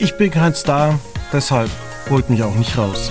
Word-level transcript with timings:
Ich 0.00 0.16
bin 0.16 0.30
kein 0.30 0.54
Star, 0.54 0.98
deshalb 1.32 1.70
holt 2.08 2.30
mich 2.30 2.44
auch 2.44 2.54
nicht 2.54 2.78
raus. 2.78 3.10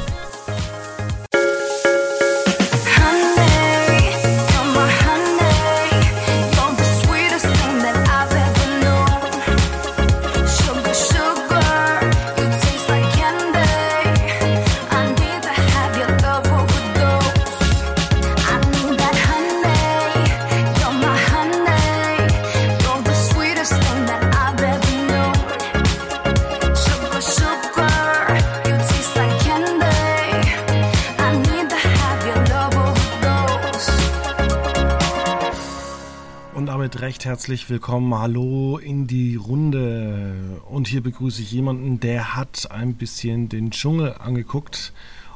Herzlich 37.47 37.69
willkommen. 37.69 38.13
Hallo 38.13 38.77
in 38.77 39.07
die 39.07 39.37
Runde. 39.37 40.59
Und 40.69 40.89
hier 40.89 41.01
begrüße 41.01 41.41
ich 41.41 41.49
jemanden, 41.49 41.97
der 42.01 42.35
hat 42.35 42.69
ein 42.71 42.95
bisschen 42.95 43.47
den 43.47 43.71
Dschungel 43.71 44.15
angeguckt 44.19 44.91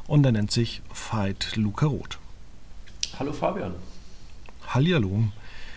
und 0.06 0.26
er 0.26 0.32
nennt 0.32 0.50
sich 0.50 0.82
Veit 0.92 1.56
Luca 1.56 1.86
Roth. 1.86 2.18
Hallo 3.18 3.32
Fabian. 3.32 3.72
Hallihallo. 4.66 5.22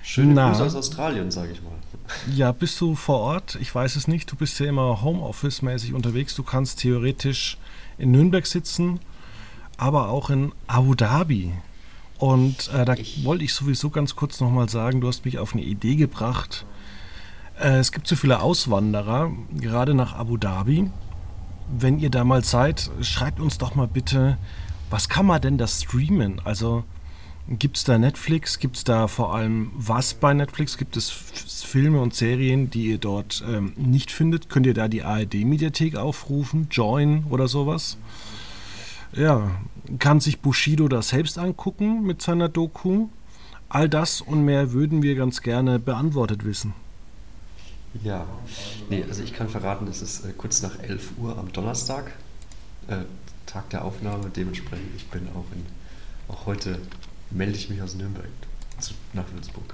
Schöne 0.04 0.34
Na, 0.34 0.50
Grüße 0.50 0.66
aus 0.66 0.76
Australien, 0.76 1.32
sage 1.32 1.54
ich 1.54 1.64
mal. 1.64 1.72
Ja, 2.36 2.52
bist 2.52 2.82
du 2.82 2.96
vor 2.96 3.20
Ort? 3.22 3.58
Ich 3.62 3.74
weiß 3.74 3.96
es 3.96 4.10
nicht. 4.10 4.30
Du 4.30 4.36
bist 4.36 4.60
ja 4.60 4.66
immer 4.66 5.02
Homeoffice-mäßig 5.04 5.94
unterwegs. 5.94 6.36
Du 6.36 6.44
kannst 6.44 6.82
theoretisch 6.82 7.58
in 7.98 8.12
Nürnberg 8.12 8.46
sitzen, 8.46 9.00
aber 9.77 10.10
auch 10.10 10.30
in 10.30 10.52
Abu 10.68 10.96
Dhabi. 10.96 11.54
Und 12.18 12.71
äh, 12.74 12.85
da 12.85 12.94
ich. 12.94 13.24
wollte 13.26 13.44
ich 13.44 13.54
sowieso 13.54 13.90
ganz 13.90 14.16
kurz 14.16 14.40
nochmal 14.40 14.70
sagen, 14.70 15.02
du 15.02 15.08
hast 15.08 15.26
mich 15.26 15.38
auf 15.38 15.54
eine 15.54 15.63
Idee 15.63 15.96
gebracht. 15.96 16.66
Äh, 17.60 17.77
es 17.77 17.91
gibt 17.91 18.08
so 18.08 18.16
viele 18.16 18.41
Auswanderer, 18.41 19.32
gerade 19.54 19.94
nach 19.94 20.13
Abu 20.13 20.38
Dhabi. 20.38 20.90
Wenn 21.77 21.99
ihr 21.99 22.10
da 22.10 22.24
mal 22.24 22.43
seid, 22.43 22.90
schreibt 23.02 23.40
uns 23.40 23.58
doch 23.58 23.76
mal 23.76 23.88
bitte, 23.88 24.38
was 24.90 25.10
kann 25.10 25.26
man 25.26 25.41
denn 25.41 25.58
da 25.58 25.68
streamen? 25.68 26.40
Also 26.43 26.84
gibt 27.49 27.77
es 27.77 27.84
da 27.84 27.98
Netflix? 27.98 28.60
Gibt 28.60 28.77
es 28.77 28.84
da 28.84 29.08
vor 29.08 29.36
allem 29.36 29.71
was 29.76 30.13
bei 30.13 30.34
Netflix? 30.34 30.77
Gibt 30.77 30.96
es 30.96 31.10
Filme 31.10 31.99
und 32.02 32.13
Serien, 32.13 32.70
die 32.70 32.86
ihr 32.88 32.98
dort 32.98 33.43
ähm, 33.48 33.74
nicht 33.76 34.12
findet? 34.12 34.49
Könnt 34.49 34.66
ihr 34.68 34.74
da 34.74 34.88
die 34.88 35.04
ARD-Mediathek 35.04 35.96
aufrufen, 35.96 36.68
Join 36.71 37.26
oder 37.30 37.48
sowas? 37.48 37.98
Ja, 39.13 39.52
kann 40.00 40.20
sich 40.20 40.40
Bushido 40.40 40.88
das 40.88 41.10
selbst 41.10 41.38
angucken 41.38 42.04
mit 42.04 42.22
seiner 42.22 42.50
Doku? 42.50 43.08
All 43.70 43.90
das 43.90 44.22
und 44.22 44.46
mehr 44.46 44.72
würden 44.72 45.02
wir 45.02 45.16
ganz 45.16 45.42
gerne 45.42 45.80
beantwortet 45.80 46.46
wissen. 46.46 46.74
Ja, 48.04 48.27
nee, 48.90 49.04
also 49.04 49.24
ich 49.24 49.34
kann 49.34 49.50
verraten, 49.50 49.88
es 49.88 50.02
ist 50.02 50.26
äh, 50.26 50.34
kurz 50.38 50.62
nach 50.62 50.80
11 50.80 51.12
Uhr 51.18 51.38
am 51.38 51.52
Donnerstag, 51.52 52.12
äh, 52.88 52.98
Tag 53.46 53.70
der 53.70 53.86
Aufnahme. 53.86 54.30
Dementsprechend, 54.36 54.96
ich 54.98 55.05
bin 55.08 55.27
auch 55.30 55.46
in, 55.54 55.66
auch 56.27 56.46
heute 56.46 56.80
melde 57.32 57.58
ich 57.58 57.70
mich 57.70 57.82
aus 57.82 57.96
Nürnberg 57.96 58.27
zu, 58.80 58.94
nach 59.14 59.26
Würzburg. 59.34 59.74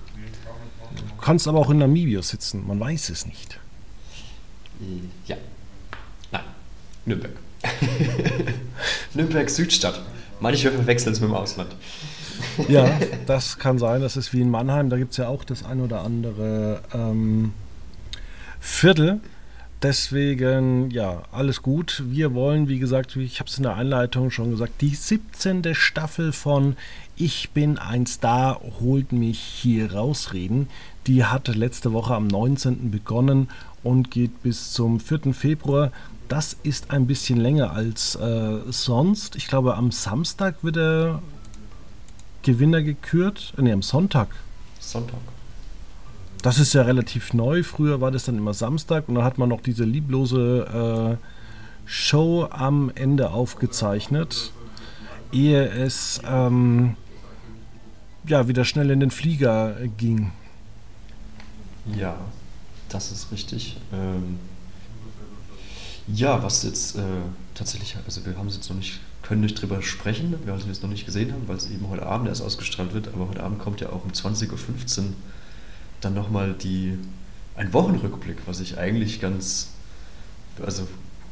Du 0.95 1.21
kannst 1.21 1.47
aber 1.47 1.59
auch 1.59 1.69
in 1.69 1.79
Namibia 1.79 2.21
sitzen, 2.21 2.65
man 2.67 2.79
weiß 2.79 3.09
es 3.09 3.25
nicht. 3.25 3.59
Ja, 5.25 5.37
nein, 6.31 6.43
Nürnberg. 7.05 7.33
Nürnberg 9.13 9.49
Südstadt. 9.49 10.01
Manche 10.39 10.71
verwechseln 10.71 11.13
es 11.13 11.21
mit 11.21 11.29
dem 11.29 11.35
Ausland. 11.35 11.75
ja, 12.67 12.99
das 13.27 13.59
kann 13.59 13.77
sein. 13.77 14.01
Das 14.01 14.17
ist 14.17 14.33
wie 14.33 14.41
in 14.41 14.49
Mannheim. 14.49 14.89
Da 14.89 14.97
gibt 14.97 15.11
es 15.11 15.17
ja 15.17 15.27
auch 15.27 15.43
das 15.43 15.63
ein 15.63 15.81
oder 15.81 16.01
andere 16.01 16.81
ähm, 16.93 17.53
Viertel. 18.59 19.19
Deswegen, 19.81 20.91
ja, 20.91 21.23
alles 21.31 21.63
gut. 21.63 22.03
Wir 22.05 22.35
wollen, 22.35 22.67
wie 22.67 22.77
gesagt, 22.77 23.15
ich 23.15 23.39
habe 23.39 23.49
es 23.49 23.57
in 23.57 23.63
der 23.63 23.75
Einleitung 23.75 24.29
schon 24.29 24.51
gesagt, 24.51 24.73
die 24.81 24.93
17. 24.93 25.73
Staffel 25.73 26.33
von 26.33 26.75
Ich 27.15 27.49
bin 27.49 27.79
ein 27.79 28.05
Star, 28.05 28.61
holt 28.79 29.11
mich 29.11 29.39
hier 29.39 29.93
rausreden. 29.93 30.69
Die 31.07 31.25
hat 31.25 31.47
letzte 31.47 31.93
Woche 31.93 32.13
am 32.13 32.27
19. 32.27 32.91
begonnen 32.91 33.49
und 33.83 34.11
geht 34.11 34.43
bis 34.43 34.71
zum 34.71 34.99
4. 34.99 35.33
Februar. 35.33 35.91
Das 36.27 36.55
ist 36.63 36.91
ein 36.91 37.07
bisschen 37.07 37.39
länger 37.39 37.71
als 37.71 38.15
äh, 38.15 38.59
sonst. 38.69 39.35
Ich 39.35 39.47
glaube, 39.47 39.75
am 39.75 39.91
Samstag 39.91 40.55
wird 40.63 40.77
der 40.77 41.21
Gewinner 42.43 42.81
gekürt. 42.81 43.53
Ne, 43.57 43.73
am 43.73 43.81
Sonntag. 43.81 44.29
Sonntag. 44.79 45.19
Das 46.41 46.57
ist 46.57 46.73
ja 46.73 46.83
relativ 46.83 47.33
neu. 47.33 47.63
Früher 47.63 48.01
war 48.01 48.11
das 48.11 48.25
dann 48.25 48.37
immer 48.37 48.53
Samstag 48.53 49.07
und 49.07 49.15
dann 49.15 49.23
hat 49.23 49.37
man 49.37 49.49
noch 49.49 49.61
diese 49.61 49.83
lieblose 49.83 51.17
äh, 51.19 51.25
Show 51.85 52.47
am 52.49 52.89
Ende 52.95 53.31
aufgezeichnet, 53.31 54.53
ehe 55.33 55.67
es 55.67 56.21
ähm, 56.25 56.95
ja 58.25 58.47
wieder 58.47 58.63
schnell 58.63 58.91
in 58.91 59.01
den 59.01 59.11
Flieger 59.11 59.75
ging. 59.97 60.31
Ja, 61.97 62.15
das 62.93 63.11
ist 63.11 63.31
richtig. 63.31 63.77
Ähm 63.93 64.39
ja, 66.07 66.41
was 66.43 66.63
jetzt 66.63 66.95
äh, 66.97 67.01
tatsächlich, 67.53 67.95
also 68.05 68.25
wir 68.25 68.37
haben 68.37 68.47
es 68.47 68.55
jetzt 68.55 68.69
noch 68.69 68.75
nicht, 68.75 68.99
können 69.21 69.41
nicht 69.41 69.61
drüber 69.61 69.81
sprechen, 69.81 70.33
weil 70.45 70.65
wir 70.65 70.71
es 70.71 70.81
noch 70.81 70.89
nicht 70.89 71.05
gesehen 71.05 71.31
haben, 71.31 71.47
weil 71.47 71.57
es 71.57 71.69
eben 71.69 71.87
heute 71.89 72.05
Abend 72.05 72.27
erst 72.27 72.41
ausgestrahlt 72.41 72.93
wird, 72.93 73.09
aber 73.09 73.29
heute 73.29 73.43
Abend 73.43 73.59
kommt 73.59 73.81
ja 73.81 73.89
auch 73.89 74.03
um 74.03 74.11
20.15 74.11 74.99
Uhr 74.99 75.05
dann 76.01 76.13
nochmal 76.15 76.53
die, 76.53 76.97
ein 77.55 77.71
Wochenrückblick, 77.73 78.37
was 78.47 78.59
ich 78.59 78.77
eigentlich 78.79 79.21
ganz, 79.21 79.69
also 80.63 80.87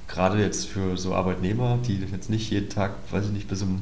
gerade 0.08 0.40
jetzt 0.40 0.68
für 0.68 0.96
so 0.98 1.16
Arbeitnehmer, 1.16 1.80
die 1.86 1.96
jetzt 1.96 2.30
nicht 2.30 2.52
jeden 2.52 2.70
Tag, 2.70 2.94
weiß 3.12 3.26
ich 3.26 3.32
nicht, 3.32 3.48
bis 3.48 3.64
um 3.64 3.82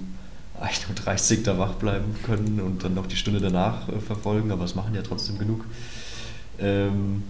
1.30 0.61 1.39
Uhr 1.39 1.43
da 1.43 1.59
wach 1.59 1.73
bleiben 1.73 2.15
können 2.23 2.61
und 2.61 2.83
dann 2.83 2.93
noch 2.93 3.07
die 3.07 3.17
Stunde 3.17 3.41
danach 3.41 3.89
äh, 3.89 3.99
verfolgen, 3.99 4.51
aber 4.51 4.63
es 4.63 4.73
machen 4.73 4.95
ja 4.95 5.01
trotzdem 5.01 5.37
genug. 5.37 5.65
Ähm, 6.59 7.23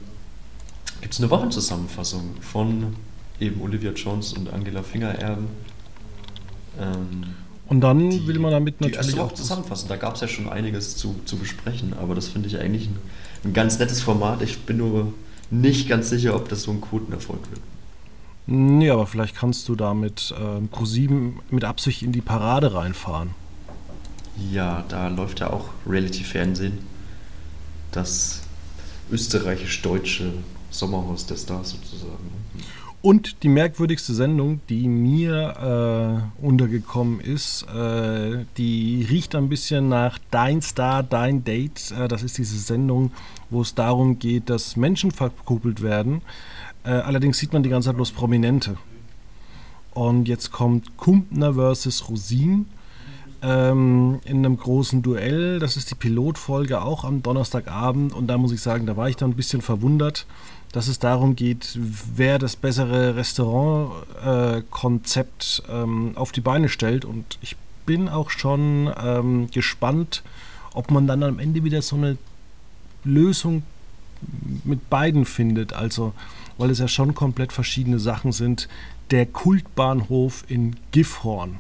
Gibt 1.02 1.13
es 1.13 1.19
eine 1.19 1.30
Wochenzusammenfassung 1.30 2.35
von 2.41 2.96
eben 3.40 3.62
Olivia 3.62 3.91
Jones 3.91 4.34
und 4.34 4.52
Angela 4.52 4.84
Fingererben. 4.84 5.47
Ähm, 6.80 7.24
und 7.68 7.81
dann 7.81 8.09
die, 8.09 8.25
will 8.28 8.40
man 8.40 8.52
damit 8.52 8.80
natürlich 8.80 9.13
die 9.13 9.19
auch 9.19 9.34
zusammenfassen. 9.34 9.90
Da 9.90 9.97
gab 9.97 10.16
es 10.16 10.22
ja 10.22 10.28
schon 10.28 10.47
einiges 10.47 10.96
zu, 10.96 11.16
zu 11.25 11.38
besprechen, 11.38 11.94
aber 11.94 12.16
das 12.16 12.30
finde 12.30 12.47
ich 12.47 12.58
eigentlich 12.59 12.88
ein, 12.88 12.97
ein, 13.44 13.53
ganz 13.53 13.78
nettes 13.78 14.02
Format. 14.02 14.41
Ich 14.41 14.59
bin 14.59 14.78
nur 14.78 15.13
nicht 15.50 15.90
ganz 15.90 16.09
sicher, 16.09 16.35
ob 16.35 16.50
das 16.50 16.63
so 16.63 16.72
ein 16.72 16.81
Quotenerfolg 16.81 17.50
wird. 17.50 17.62
Nee, 18.46 18.90
aber 18.90 19.06
vielleicht 19.06 19.35
kannst 19.35 19.68
du 19.68 19.75
da 19.75 19.94
mit 19.94 20.34
äh, 20.38 20.75
Pro7 20.75 21.34
mit 21.50 21.66
Absicht 21.66 22.03
in 22.03 22.14
die 22.14 22.22
Parade 22.22 22.74
reinfahren. 22.74 23.31
Ja, 24.52 24.85
da 24.88 25.09
läuft 25.09 25.41
ja 25.41 25.50
auch 25.50 25.66
Reality-Fernsehen. 25.85 26.78
Das 27.91 28.44
österreichisch-deutsche 29.12 30.31
Sommerhaus 30.78 31.26
der 31.26 31.38
Stars 31.38 31.72
sozusagen. 31.72 32.38
Und 33.02 33.44
die 33.44 33.50
merkwürdigste 33.50 34.14
Sendung, 34.14 34.60
die 34.70 34.88
mir 34.88 36.32
äh, 36.42 36.46
untergekommen 36.46 37.20
ist, 37.20 37.64
äh, 37.64 38.44
die 38.58 39.06
riecht 39.10 39.36
ein 39.36 39.50
bisschen 39.50 39.88
nach 39.88 40.18
Dein 40.32 40.62
Star, 40.62 41.04
Dein 41.04 41.44
Date. 41.44 41.92
Äh, 41.92 42.08
das 42.08 42.24
ist 42.24 42.40
diese 42.40 42.58
Sendung, 42.58 43.12
wo 43.52 43.62
es 43.62 43.76
darum 43.76 44.18
geht, 44.18 44.50
dass 44.50 44.76
Menschen 44.76 45.12
verkuppelt 45.12 45.84
werden. 45.84 46.22
Äh, 46.84 46.90
allerdings 46.90 47.38
sieht 47.38 47.54
man 47.54 47.62
die 47.62 47.70
ganze 47.70 47.90
Zeit 47.90 47.98
bloß 47.98 48.12
Prominente. 48.12 48.78
Und 49.94 50.28
jetzt 50.28 50.52
kommt 50.52 50.97
Kumpner 50.97 51.53
versus 51.53 52.09
Rosin 52.09 52.66
ähm, 53.41 54.20
in 54.26 54.38
einem 54.38 54.58
großen 54.58 55.02
Duell. 55.03 55.59
Das 55.59 55.78
ist 55.78 55.91
die 55.91 55.96
Pilotfolge 55.96 56.82
auch 56.82 57.03
am 57.03 57.22
Donnerstagabend. 57.22 58.14
Und 58.14 58.28
da 58.28 58.38
muss 58.38 58.52
ich 58.52 58.62
sagen, 58.62 58.85
da 58.88 58.97
war 58.97 59.08
ich 59.08 59.16
dann 59.16 59.32
ein 59.32 59.35
bisschen 59.35 59.62
verwundert 59.62 60.26
dass 60.72 60.87
es 60.87 60.99
darum 60.99 61.35
geht, 61.35 61.78
wer 62.16 62.37
das 62.40 62.55
bessere 62.55 63.16
Restaurantkonzept 63.16 65.64
äh, 65.67 65.81
ähm, 65.81 66.11
auf 66.16 66.31
die 66.31 66.41
Beine 66.41 66.69
stellt. 66.69 67.05
Und 67.05 67.40
ich 67.41 67.55
bin 67.85 68.09
auch 68.09 68.29
schon 68.29 68.93
ähm, 69.02 69.49
gespannt, 69.52 70.23
ob 70.73 70.91
man 70.91 71.08
dann 71.08 71.23
am 71.23 71.40
Ende 71.40 71.64
wieder 71.64 71.81
so 71.81 71.96
eine 71.96 72.17
Lösung 73.03 73.64
mit 74.64 74.90
beiden 74.90 75.25
findet. 75.25 75.73
Also, 75.73 76.14
weil 76.58 76.70
es 76.70 76.79
ja 76.79 76.87
schon 76.87 77.16
komplett 77.16 77.52
verschiedene 77.53 77.99
Sachen 77.99 78.31
sind. 78.31 78.67
Der 79.11 79.25
Kultbahnhof 79.25 80.43
in 80.49 80.75
Gifhorn. 80.91 81.59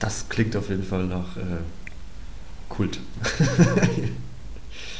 Das 0.00 0.28
klingt 0.28 0.56
auf 0.56 0.68
jeden 0.68 0.82
Fall 0.82 1.04
nach 1.04 1.36
äh, 1.36 1.60
Kult. 2.68 2.98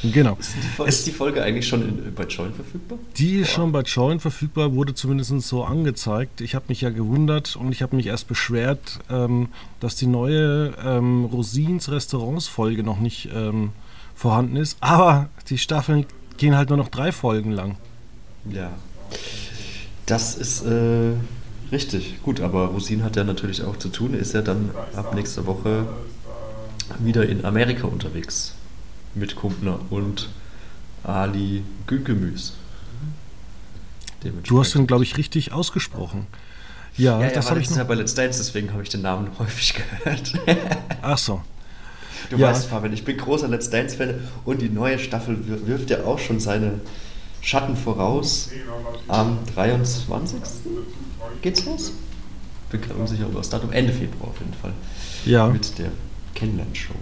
Genau. 0.03 0.37
Ist 0.37 0.53
die, 0.55 0.83
ist 0.83 1.07
die 1.07 1.11
Folge 1.11 1.41
eigentlich 1.41 1.67
schon 1.67 1.81
in, 1.81 2.13
bei 2.13 2.25
Join 2.25 2.53
verfügbar? 2.53 2.99
Die 3.15 3.37
ist 3.37 3.51
schon 3.51 3.71
bei 3.71 3.81
Join 3.81 4.19
verfügbar, 4.19 4.73
wurde 4.73 4.93
zumindest 4.93 5.39
so 5.41 5.63
angezeigt. 5.63 6.41
Ich 6.41 6.55
habe 6.55 6.65
mich 6.67 6.81
ja 6.81 6.89
gewundert 6.89 7.55
und 7.55 7.71
ich 7.71 7.81
habe 7.81 7.95
mich 7.95 8.07
erst 8.07 8.27
beschwert, 8.27 8.99
ähm, 9.09 9.47
dass 9.79 9.95
die 9.95 10.07
neue 10.07 10.73
ähm, 10.83 11.25
Rosins 11.25 11.89
Restaurants-Folge 11.89 12.83
noch 12.83 12.99
nicht 12.99 13.29
ähm, 13.33 13.71
vorhanden 14.13 14.57
ist. 14.57 14.77
Aber 14.81 15.29
die 15.49 15.57
Staffeln 15.57 16.05
gehen 16.37 16.57
halt 16.57 16.69
nur 16.69 16.77
noch 16.77 16.89
drei 16.89 17.13
Folgen 17.13 17.51
lang. 17.51 17.77
Ja. 18.49 18.71
Das 20.05 20.35
ist 20.35 20.65
äh, 20.65 21.13
richtig. 21.71 22.21
Gut, 22.23 22.41
aber 22.41 22.65
Rosin 22.67 23.03
hat 23.03 23.15
ja 23.15 23.23
natürlich 23.23 23.63
auch 23.63 23.77
zu 23.77 23.87
tun, 23.87 24.13
ist 24.13 24.33
ja 24.33 24.41
dann 24.41 24.71
ab 24.95 25.15
nächster 25.15 25.45
Woche 25.45 25.87
wieder 26.99 27.25
in 27.25 27.45
Amerika 27.45 27.87
unterwegs 27.87 28.53
mit 29.15 29.35
Kumpner 29.35 29.79
und 29.89 30.29
Ali 31.03 31.63
Gülgemüs. 31.87 32.53
Du 34.43 34.59
hast 34.59 34.75
ihn, 34.75 34.87
glaube 34.87 35.03
ich, 35.03 35.17
richtig 35.17 35.51
ausgesprochen. 35.51 36.27
Ja, 36.95 37.19
ja, 37.19 37.27
ja 37.27 37.33
das 37.33 37.49
habe 37.49 37.59
ich 37.59 37.69
noch. 37.69 37.77
Ja 37.77 37.83
bei 37.83 37.95
Let's 37.95 38.13
Dance, 38.13 38.39
deswegen 38.39 38.71
habe 38.71 38.83
ich 38.83 38.89
den 38.89 39.01
Namen 39.01 39.27
häufig 39.39 39.73
gehört. 39.73 40.33
Ach 41.01 41.17
so. 41.17 41.41
Du 42.29 42.37
ja. 42.37 42.47
weißt, 42.47 42.67
Fabian, 42.67 42.93
ich 42.93 43.03
bin 43.03 43.17
großer 43.17 43.47
Let's 43.47 43.69
Dance-Fan 43.69 44.15
und 44.45 44.61
die 44.61 44.69
neue 44.69 44.97
Staffel 44.97 45.37
wirft 45.67 45.89
ja 45.89 46.05
auch 46.05 46.19
schon 46.19 46.39
seine 46.39 46.79
Schatten 47.41 47.75
voraus. 47.75 48.49
Am 49.09 49.39
23. 49.53 50.39
geht's 51.41 51.65
los? 51.65 51.91
Bin 52.69 52.81
gerade 52.81 52.95
unsicher 52.95 53.25
über 53.25 53.39
das 53.39 53.49
Datum. 53.49 53.73
Ende 53.73 53.91
Februar 53.91 54.29
auf 54.29 54.39
jeden 54.39 54.53
Fall. 54.53 54.71
Ja. 55.25 55.47
Mit 55.47 55.77
der 55.77 55.91
Kennenlern-Show. 56.33 56.93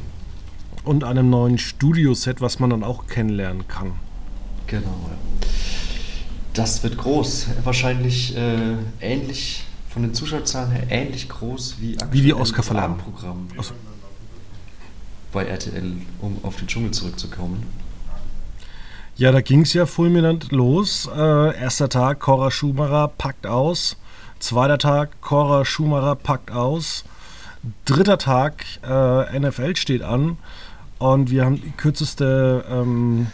Und 0.83 1.03
einem 1.03 1.29
neuen 1.29 1.57
Studioset, 1.57 2.41
was 2.41 2.59
man 2.59 2.71
dann 2.71 2.83
auch 2.83 3.07
kennenlernen 3.07 3.67
kann. 3.67 3.93
Genau, 4.67 5.09
ja. 5.09 5.47
Das 6.53 6.83
wird 6.83 6.97
groß. 6.97 7.47
Wahrscheinlich 7.63 8.35
äh, 8.35 8.75
ähnlich, 8.99 9.63
von 9.89 10.01
den 10.01 10.13
Zuschauerzahlen 10.13 10.71
her 10.71 10.83
ähnlich 10.89 11.29
groß 11.29 11.75
wie 11.79 11.97
Wie 12.11 12.21
die 12.21 12.33
Oscar-Verleihung. 12.33 12.99
Also. 13.57 13.73
bei 15.31 15.45
RTL, 15.45 15.93
um 16.19 16.39
auf 16.43 16.57
den 16.57 16.67
Dschungel 16.67 16.91
zurückzukommen. 16.91 17.65
Ja, 19.15 19.31
da 19.31 19.41
ging 19.41 19.61
es 19.61 19.73
ja 19.73 19.85
fulminant 19.85 20.51
los. 20.51 21.09
Äh, 21.15 21.59
erster 21.59 21.89
Tag, 21.89 22.19
Cora 22.19 22.49
Schumacher 22.49 23.07
packt 23.07 23.45
aus. 23.45 23.97
Zweiter 24.39 24.77
Tag, 24.77 25.21
Cora 25.21 25.63
Schumacher 25.63 26.15
packt 26.15 26.51
aus. 26.51 27.03
Dritter 27.85 28.17
Tag, 28.17 28.65
äh, 28.83 29.39
NFL 29.39 29.75
steht 29.75 30.01
an. 30.01 30.37
Und 31.01 31.31
wir 31.31 31.45
haben 31.45 31.59
die 31.59 31.71
kürzeste 31.71 32.63
ähm, 32.69 33.25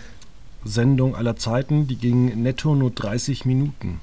Sendung 0.63 1.17
aller 1.17 1.35
Zeiten. 1.35 1.85
Die 1.85 1.97
ging 1.97 2.41
netto 2.41 2.75
nur 2.75 2.91
30 2.91 3.43
Minuten. 3.43 3.99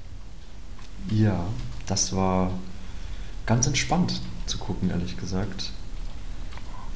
Ja, 1.09 1.43
das 1.87 2.15
war 2.15 2.51
ganz 3.47 3.65
entspannt 3.65 4.21
zu 4.45 4.59
gucken, 4.59 4.91
ehrlich 4.91 5.17
gesagt. 5.17 5.71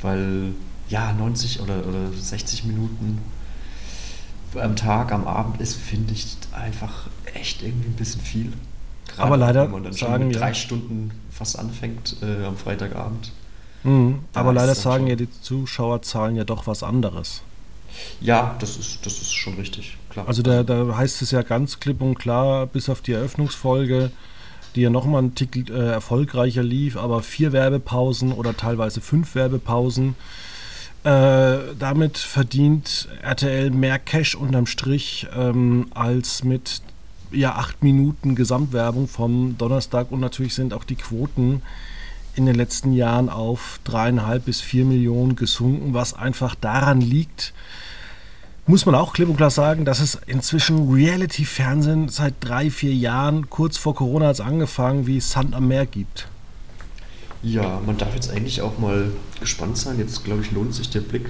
Weil, 0.03 0.53
ja, 0.89 1.11
90 1.11 1.59
oder, 1.61 1.87
oder 1.87 2.13
60 2.13 2.65
Minuten 2.65 3.17
am 4.53 4.75
Tag, 4.75 5.11
am 5.11 5.27
Abend 5.27 5.59
ist, 5.61 5.73
finde 5.73 6.13
ich 6.13 6.37
einfach 6.51 7.07
echt 7.33 7.63
irgendwie 7.63 7.89
ein 7.89 7.95
bisschen 7.95 8.21
viel. 8.21 8.53
Gerade 9.07 9.23
aber 9.23 9.37
leider 9.37 9.63
wenn 9.63 9.71
man 9.71 9.83
dann 9.85 9.93
sagen, 9.93 10.13
schon 10.13 10.27
mit 10.27 10.39
drei 10.39 10.49
ja. 10.49 10.53
Stunden 10.53 11.11
fast 11.31 11.57
anfängt 11.57 12.17
äh, 12.21 12.45
am 12.45 12.57
Freitagabend. 12.57 13.31
Mhm, 13.83 14.19
aber 14.33 14.53
leider 14.53 14.75
sagen 14.75 15.07
ja 15.07 15.15
die 15.15 15.29
Zuschauerzahlen 15.41 16.35
ja 16.35 16.43
doch 16.43 16.67
was 16.67 16.83
anderes. 16.83 17.41
Ja, 18.21 18.55
das 18.59 18.77
ist, 18.77 19.05
das 19.05 19.21
ist 19.21 19.33
schon 19.33 19.55
richtig, 19.55 19.97
klar. 20.09 20.27
Also 20.27 20.41
da, 20.41 20.63
da 20.63 20.95
heißt 20.95 21.21
es 21.21 21.31
ja 21.31 21.41
ganz 21.41 21.79
klipp 21.79 22.01
und 22.01 22.17
klar, 22.17 22.67
bis 22.67 22.89
auf 22.89 23.01
die 23.01 23.13
Eröffnungsfolge, 23.13 24.11
die 24.75 24.81
ja 24.81 24.89
nochmal 24.89 25.23
ein 25.23 25.35
Tick 25.35 25.69
äh, 25.69 25.91
erfolgreicher 25.91 26.63
lief, 26.63 26.97
aber 26.97 27.23
vier 27.23 27.51
Werbepausen 27.51 28.31
oder 28.31 28.55
teilweise 28.55 29.01
fünf 29.01 29.35
Werbepausen 29.35 30.15
äh, 31.03 31.57
damit 31.79 32.17
verdient 32.17 33.07
RTL 33.21 33.71
mehr 33.71 33.99
Cash 33.99 34.35
unterm 34.35 34.65
Strich 34.65 35.27
ähm, 35.35 35.87
als 35.93 36.43
mit 36.43 36.81
ja, 37.31 37.55
acht 37.55 37.83
Minuten 37.83 38.35
Gesamtwerbung 38.35 39.07
vom 39.07 39.57
Donnerstag 39.57 40.11
und 40.11 40.19
natürlich 40.19 40.55
sind 40.55 40.73
auch 40.73 40.83
die 40.83 40.95
Quoten 40.95 41.61
in 42.39 42.45
den 42.45 42.55
letzten 42.55 42.93
Jahren 42.93 43.29
auf 43.29 43.79
dreieinhalb 43.83 44.45
bis 44.45 44.61
vier 44.61 44.85
Millionen 44.85 45.35
gesunken, 45.35 45.93
was 45.93 46.13
einfach 46.13 46.55
daran 46.55 47.01
liegt, 47.01 47.53
muss 48.65 48.85
man 48.85 48.95
auch 48.95 49.13
klipp 49.13 49.29
und 49.29 49.37
klar 49.37 49.49
sagen, 49.49 49.83
dass 49.83 49.99
es 49.99 50.19
inzwischen 50.27 50.91
Reality-Fernsehen 50.93 52.07
seit 52.09 52.35
drei, 52.39 52.69
vier 52.69 52.93
Jahren, 52.93 53.49
kurz 53.49 53.77
vor 53.77 53.95
Corona 53.95 54.27
hat 54.27 54.35
es 54.35 54.41
angefangen, 54.41 55.07
wie 55.07 55.19
Sand 55.19 55.55
am 55.55 55.67
Meer 55.67 55.85
gibt. 55.85 56.27
Ja, 57.41 57.81
man 57.85 57.97
darf 57.97 58.13
jetzt 58.13 58.31
eigentlich 58.31 58.61
auch 58.61 58.77
mal 58.77 59.11
gespannt 59.39 59.77
sein. 59.77 59.97
Jetzt, 59.97 60.23
glaube 60.23 60.43
ich, 60.43 60.51
lohnt 60.51 60.75
sich 60.75 60.89
der 60.89 60.99
Blick 60.99 61.29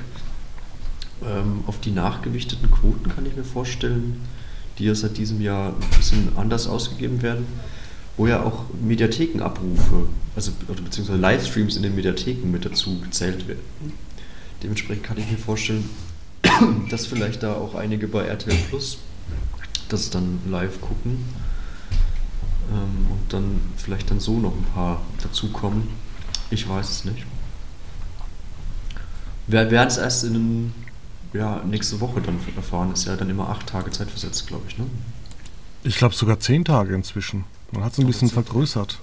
ähm, 1.24 1.64
auf 1.66 1.80
die 1.80 1.92
nachgewichteten 1.92 2.70
Quoten, 2.72 3.10
kann 3.10 3.26
ich 3.26 3.36
mir 3.36 3.44
vorstellen, 3.44 4.22
die 4.78 4.86
ja 4.86 4.96
seit 4.96 5.18
diesem 5.18 5.42
Jahr 5.42 5.70
ein 5.70 5.98
bisschen 5.98 6.38
anders 6.38 6.68
ausgegeben 6.68 7.22
werden, 7.22 7.46
wo 8.18 8.28
ja 8.28 8.44
auch 8.44 8.66
Mediathekenabrufe, 8.82 10.08
also 10.36 10.52
beziehungsweise 10.84 11.20
Livestreams 11.20 11.76
in 11.76 11.84
den 11.84 11.96
Mediatheken 11.96 12.50
mit 12.50 12.66
dazu 12.66 13.00
gezählt 13.02 13.48
werden. 13.48 13.64
Dementsprechend 14.64 15.04
kann 15.04 15.18
ich 15.18 15.30
mir 15.30 15.38
vorstellen, 15.38 15.90
dass 16.90 17.06
vielleicht 17.06 17.44
da 17.44 17.56
auch 17.56 17.76
einige 17.76 18.08
bei 18.08 18.26
RTL 18.26 18.58
Plus 18.70 19.00
das 19.90 20.10
dann 20.10 20.40
live 20.50 20.80
gucken 20.82 21.26
ähm, 22.72 23.12
und 23.12 23.34
dann 23.34 23.62
vielleicht 23.78 24.12
dann 24.12 24.20
so 24.20 24.40
noch 24.40 24.56
ein 24.56 24.66
paar 24.74 25.02
dazukommen. 25.22 25.88
Ich 26.52 26.68
weiß 26.68 26.90
es 26.90 27.06
nicht. 27.06 27.26
Wir 29.48 29.72
werden 29.72 29.88
es 29.88 29.98
erst 29.98 30.24
in 30.26 30.74
ja, 31.34 31.64
nächste 31.64 32.00
Woche 32.00 32.22
dann 32.22 32.40
erfahren. 32.56 32.94
Ist 32.94 33.06
ja 33.06 33.16
dann 33.16 33.30
immer 33.30 33.50
acht 33.50 33.68
Tage 33.68 33.92
Zeit 33.92 34.10
versetzt, 34.10 34.48
glaube 34.48 34.66
ich. 34.68 34.78
Ne? 34.78 34.86
Ich 35.84 35.98
glaube 35.98 36.16
sogar 36.16 36.40
zehn 36.40 36.66
Tage 36.66 36.94
inzwischen. 36.94 37.46
Man 37.72 37.84
hat 37.84 37.94
es 37.94 38.00
ein 38.00 38.08
bisschen 38.08 38.30
vergrößert. 38.30 39.00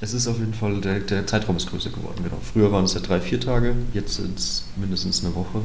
Es 0.00 0.14
ist 0.14 0.26
auf 0.28 0.38
jeden 0.38 0.54
Fall, 0.54 0.80
der, 0.80 1.00
der 1.00 1.26
Zeitraum 1.26 1.56
ist 1.56 1.68
größer 1.70 1.90
geworden, 1.90 2.22
genau. 2.22 2.38
Früher 2.42 2.72
waren 2.72 2.84
es 2.84 2.94
ja 2.94 3.00
drei, 3.00 3.20
vier 3.20 3.40
Tage, 3.40 3.74
jetzt 3.92 4.14
sind 4.14 4.38
es 4.38 4.64
mindestens 4.76 5.24
eine 5.24 5.34
Woche. 5.34 5.62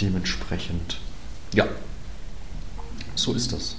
Dementsprechend, 0.00 0.98
ja, 1.54 1.66
so 3.14 3.34
ist 3.34 3.52
das. 3.52 3.76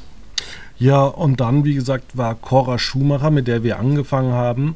Ja, 0.78 1.04
und 1.04 1.40
dann, 1.40 1.64
wie 1.64 1.76
gesagt, 1.76 2.18
war 2.18 2.36
Cora 2.36 2.80
Schumacher, 2.80 3.32
mit 3.32 3.48
der 3.48 3.64
wir 3.64 3.80
angefangen 3.80 4.34
haben, 4.34 4.76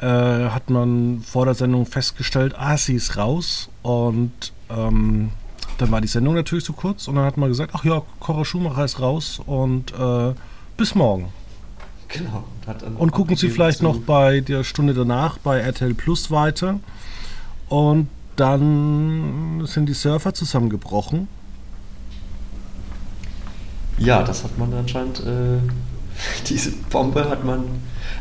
äh, 0.00 0.06
hat 0.06 0.70
man 0.70 1.22
vor 1.22 1.44
der 1.44 1.54
Sendung 1.54 1.86
festgestellt, 1.86 2.54
ah, 2.56 2.76
sie 2.76 2.94
ist 2.94 3.16
raus. 3.16 3.68
Und 3.82 4.52
ähm, 4.68 5.30
dann 5.78 5.90
war 5.90 6.00
die 6.00 6.08
Sendung 6.08 6.34
natürlich 6.34 6.64
zu 6.64 6.72
kurz 6.72 7.08
und 7.08 7.16
dann 7.16 7.24
hat 7.24 7.36
man 7.36 7.48
gesagt, 7.48 7.72
ach 7.74 7.84
ja, 7.84 8.02
Cora 8.20 8.44
Schumacher 8.44 8.84
ist 8.84 9.00
raus 9.00 9.40
und 9.44 9.92
äh, 9.92 10.34
bis 10.76 10.94
morgen. 10.94 11.32
Genau. 12.12 12.44
und 12.98 13.12
gucken 13.12 13.36
Sie 13.36 13.50
vielleicht 13.50 13.82
noch 13.82 14.00
bei 14.00 14.40
der 14.40 14.64
Stunde 14.64 14.94
danach 14.94 15.38
bei 15.38 15.60
RTL 15.60 15.94
Plus 15.94 16.30
weiter. 16.30 16.80
Und 17.68 18.08
dann 18.34 19.62
sind 19.66 19.86
die 19.86 19.94
Surfer 19.94 20.34
zusammengebrochen 20.34 21.28
ja, 24.00 24.22
das 24.22 24.44
hat 24.44 24.58
man 24.58 24.72
anscheinend, 24.72 25.20
äh, 25.20 25.58
diese 26.48 26.72
Bombe 26.90 27.28
hat 27.28 27.44
man, 27.44 27.64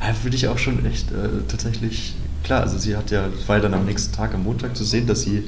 äh, 0.01 0.13
würde 0.24 0.36
ich 0.36 0.48
auch 0.48 0.58
schon 0.58 0.86
echt 0.86 1.12
äh, 1.12 1.41
tatsächlich, 1.48 2.15
klar, 2.43 2.62
also 2.62 2.77
sie 2.77 2.96
hat 2.96 3.12
ja, 3.12 3.29
war 3.48 3.58
ja 3.58 3.63
dann 3.63 3.74
am 3.74 3.86
nächsten 3.86 4.13
Tag, 4.13 4.34
am 4.34 4.43
Montag 4.43 4.75
zu 4.75 4.84
sehen, 4.84 5.08
dass 5.08 5.22
sie 5.22 5.48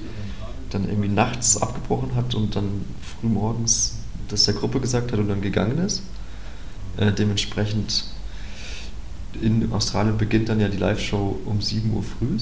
dann 0.69 0.88
irgendwie 0.88 1.10
nachts 1.10 1.62
abgebrochen 1.62 2.15
hat 2.15 2.33
und 2.33 2.55
dann 2.55 2.86
früh 3.19 3.27
morgens 3.27 3.98
das 4.29 4.45
der 4.45 4.53
Gruppe 4.53 4.79
gesagt 4.79 5.12
hat 5.12 5.19
und 5.19 5.27
dann 5.27 5.41
gegangen 5.41 5.77
ist. 5.79 6.01
Äh, 6.95 7.12
dementsprechend 7.12 8.05
in 9.41 9.71
Australien 9.71 10.17
beginnt 10.17 10.50
dann 10.50 10.59
ja 10.59 10.67
die 10.67 10.77
Live-Show 10.77 11.39
um 11.45 11.61
7 11.61 11.93
Uhr 11.93 12.03
früh. 12.03 12.38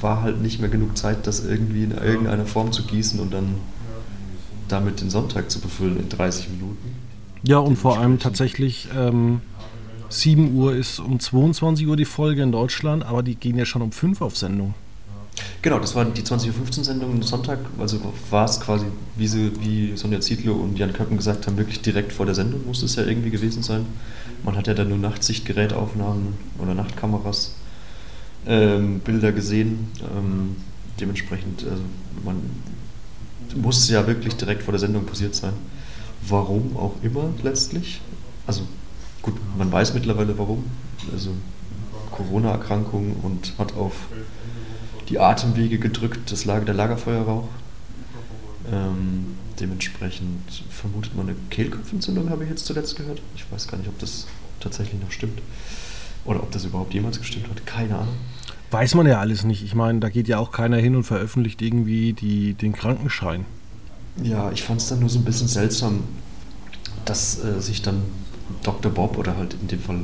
War 0.00 0.22
halt 0.22 0.40
nicht 0.40 0.60
mehr 0.60 0.68
genug 0.68 0.96
Zeit, 0.96 1.26
das 1.26 1.44
irgendwie 1.44 1.84
in 1.84 1.92
irgendeiner 1.92 2.46
Form 2.46 2.72
zu 2.72 2.84
gießen 2.84 3.20
und 3.20 3.32
dann 3.32 3.54
damit 4.68 5.00
den 5.00 5.10
Sonntag 5.10 5.50
zu 5.50 5.60
befüllen 5.60 5.98
in 5.98 6.08
30 6.08 6.50
Minuten. 6.50 6.94
Ja, 7.42 7.58
und 7.58 7.76
vor 7.76 7.98
allem 7.98 8.18
tatsächlich 8.18 8.88
ähm, 8.96 9.40
7 10.08 10.54
Uhr 10.54 10.74
ist 10.74 11.00
um 11.00 11.20
22 11.20 11.86
Uhr 11.86 11.96
die 11.96 12.04
Folge 12.04 12.42
in 12.42 12.52
Deutschland, 12.52 13.04
aber 13.04 13.22
die 13.22 13.34
gehen 13.34 13.56
ja 13.56 13.64
schon 13.64 13.82
um 13.82 13.92
5 13.92 14.20
auf 14.22 14.36
Sendung. 14.36 14.74
Genau, 15.62 15.78
das 15.78 15.94
war 15.94 16.04
die 16.04 16.22
20.15 16.22 16.78
Uhr 16.78 16.84
Sendung 16.84 17.22
Sonntag, 17.22 17.58
also 17.78 18.00
war 18.30 18.44
es 18.44 18.60
quasi, 18.60 18.86
wie, 19.16 19.26
sie, 19.26 19.52
wie 19.60 19.96
Sonja 19.96 20.20
Ziedlow 20.20 20.54
und 20.54 20.78
Jan 20.78 20.92
Köppen 20.92 21.16
gesagt 21.16 21.46
haben, 21.46 21.56
wirklich 21.56 21.80
direkt 21.80 22.12
vor 22.12 22.26
der 22.26 22.34
Sendung 22.34 22.66
muss 22.66 22.82
es 22.82 22.94
ja 22.96 23.04
irgendwie 23.04 23.30
gewesen 23.30 23.62
sein. 23.62 23.86
Man 24.44 24.56
hat 24.56 24.66
ja 24.66 24.74
dann 24.74 24.88
nur 24.88 24.98
Nachtsichtgerätaufnahmen 24.98 26.34
oder 26.58 26.74
Nachtkameras, 26.74 27.54
ähm, 28.46 29.00
Bilder 29.00 29.32
gesehen. 29.32 29.88
Ähm, 30.00 30.56
dementsprechend, 31.00 31.64
also 31.64 31.82
man 32.24 32.36
muss 33.56 33.88
ja 33.88 34.06
wirklich 34.06 34.36
direkt 34.36 34.62
vor 34.62 34.72
der 34.72 34.80
Sendung 34.80 35.06
passiert 35.06 35.34
sein. 35.34 35.52
Warum 36.26 36.76
auch 36.76 36.94
immer 37.02 37.30
letztlich. 37.42 38.00
Also 38.46 38.62
gut, 39.22 39.34
man 39.56 39.70
weiß 39.70 39.94
mittlerweile 39.94 40.36
warum. 40.38 40.64
Also 41.12 41.30
Corona-Erkrankung 42.10 43.16
und 43.22 43.52
hat 43.58 43.74
auf 43.74 43.92
die 45.08 45.18
Atemwege 45.18 45.78
gedrückt, 45.78 46.30
das 46.30 46.44
Lager, 46.44 46.64
der 46.64 46.74
Lagerfeuerrauch. 46.74 47.48
Ähm, 48.70 49.36
dementsprechend 49.58 50.62
vermutet 50.70 51.16
man 51.16 51.28
eine 51.28 51.36
Kehlkopfentzündung, 51.50 52.30
habe 52.30 52.44
ich 52.44 52.50
jetzt 52.50 52.66
zuletzt 52.66 52.96
gehört. 52.96 53.20
Ich 53.34 53.50
weiß 53.50 53.68
gar 53.68 53.78
nicht, 53.78 53.88
ob 53.88 53.98
das 53.98 54.26
tatsächlich 54.60 55.00
noch 55.00 55.10
stimmt. 55.10 55.40
Oder 56.24 56.42
ob 56.42 56.50
das 56.50 56.64
überhaupt 56.64 56.92
jemals 56.92 57.18
gestimmt 57.18 57.48
hat. 57.48 57.64
Keine 57.64 57.96
Ahnung. 57.96 58.14
Weiß 58.70 58.94
man 58.94 59.06
ja 59.06 59.18
alles 59.18 59.44
nicht. 59.44 59.62
Ich 59.62 59.74
meine, 59.74 59.98
da 60.00 60.10
geht 60.10 60.28
ja 60.28 60.38
auch 60.38 60.52
keiner 60.52 60.76
hin 60.76 60.94
und 60.94 61.04
veröffentlicht 61.04 61.62
irgendwie 61.62 62.12
die, 62.12 62.52
den 62.52 62.74
Krankenschein. 62.74 63.46
Ja, 64.22 64.52
ich 64.52 64.62
fand 64.62 64.80
es 64.80 64.88
dann 64.88 65.00
nur 65.00 65.08
so 65.08 65.18
ein 65.18 65.24
bisschen 65.24 65.48
seltsam, 65.48 66.02
dass 67.06 67.42
äh, 67.42 67.60
sich 67.62 67.80
dann 67.80 68.02
Dr. 68.62 68.92
Bob 68.92 69.16
oder 69.16 69.36
halt 69.36 69.54
in 69.60 69.68
dem 69.68 69.80
Fall 69.80 70.00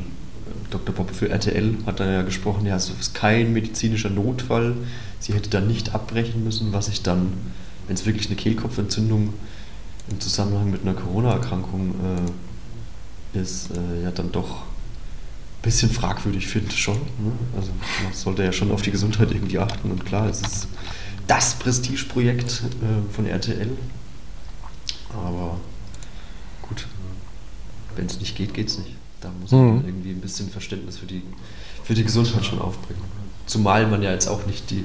Dr. 0.74 0.92
Bob 0.94 1.14
für 1.14 1.28
RTL 1.28 1.76
hat 1.86 2.00
dann 2.00 2.12
ja 2.12 2.22
gesprochen, 2.22 2.66
ja, 2.66 2.74
es 2.74 2.90
ist 2.90 3.14
kein 3.14 3.52
medizinischer 3.52 4.10
Notfall. 4.10 4.74
Sie 5.20 5.32
hätte 5.32 5.48
dann 5.48 5.68
nicht 5.68 5.94
abbrechen 5.94 6.42
müssen, 6.42 6.72
was 6.72 6.88
ich 6.88 7.02
dann, 7.02 7.32
wenn 7.86 7.94
es 7.94 8.04
wirklich 8.06 8.26
eine 8.26 8.34
Kehlkopfentzündung 8.34 9.34
im 10.10 10.20
Zusammenhang 10.20 10.70
mit 10.70 10.82
einer 10.82 10.94
Corona-Erkrankung 10.94 11.94
äh, 13.34 13.38
ist, 13.40 13.70
äh, 13.70 14.02
ja 14.02 14.10
dann 14.10 14.32
doch 14.32 14.62
bisschen 15.62 15.90
fragwürdig 15.90 16.46
finde 16.46 16.72
schon. 16.72 16.96
Ne? 16.96 17.32
Also 17.56 17.70
man 18.02 18.12
sollte 18.12 18.44
ja 18.44 18.52
schon 18.52 18.70
auf 18.70 18.82
die 18.82 18.90
Gesundheit 18.90 19.30
irgendwie 19.30 19.58
achten 19.58 19.90
und 19.90 20.04
klar, 20.04 20.28
es 20.28 20.40
ist 20.42 20.68
das 21.26 21.54
Prestigeprojekt 21.54 22.64
äh, 22.82 23.14
von 23.14 23.26
RTL. 23.26 23.70
Aber 25.10 25.58
gut, 26.62 26.86
wenn 27.96 28.06
es 28.06 28.18
nicht 28.20 28.36
geht, 28.36 28.52
geht 28.52 28.68
es 28.68 28.78
nicht. 28.78 28.90
Da 29.24 29.30
muss 29.40 29.52
man 29.52 29.78
mhm. 29.78 29.84
irgendwie 29.86 30.10
ein 30.10 30.20
bisschen 30.20 30.50
Verständnis 30.50 30.98
für 30.98 31.06
die, 31.06 31.22
für 31.82 31.94
die 31.94 32.04
Gesundheit 32.04 32.44
schon 32.44 32.60
aufbringen. 32.60 33.00
Zumal 33.46 33.86
man 33.86 34.02
ja 34.02 34.12
jetzt 34.12 34.28
auch 34.28 34.44
nicht 34.46 34.70
die, 34.70 34.84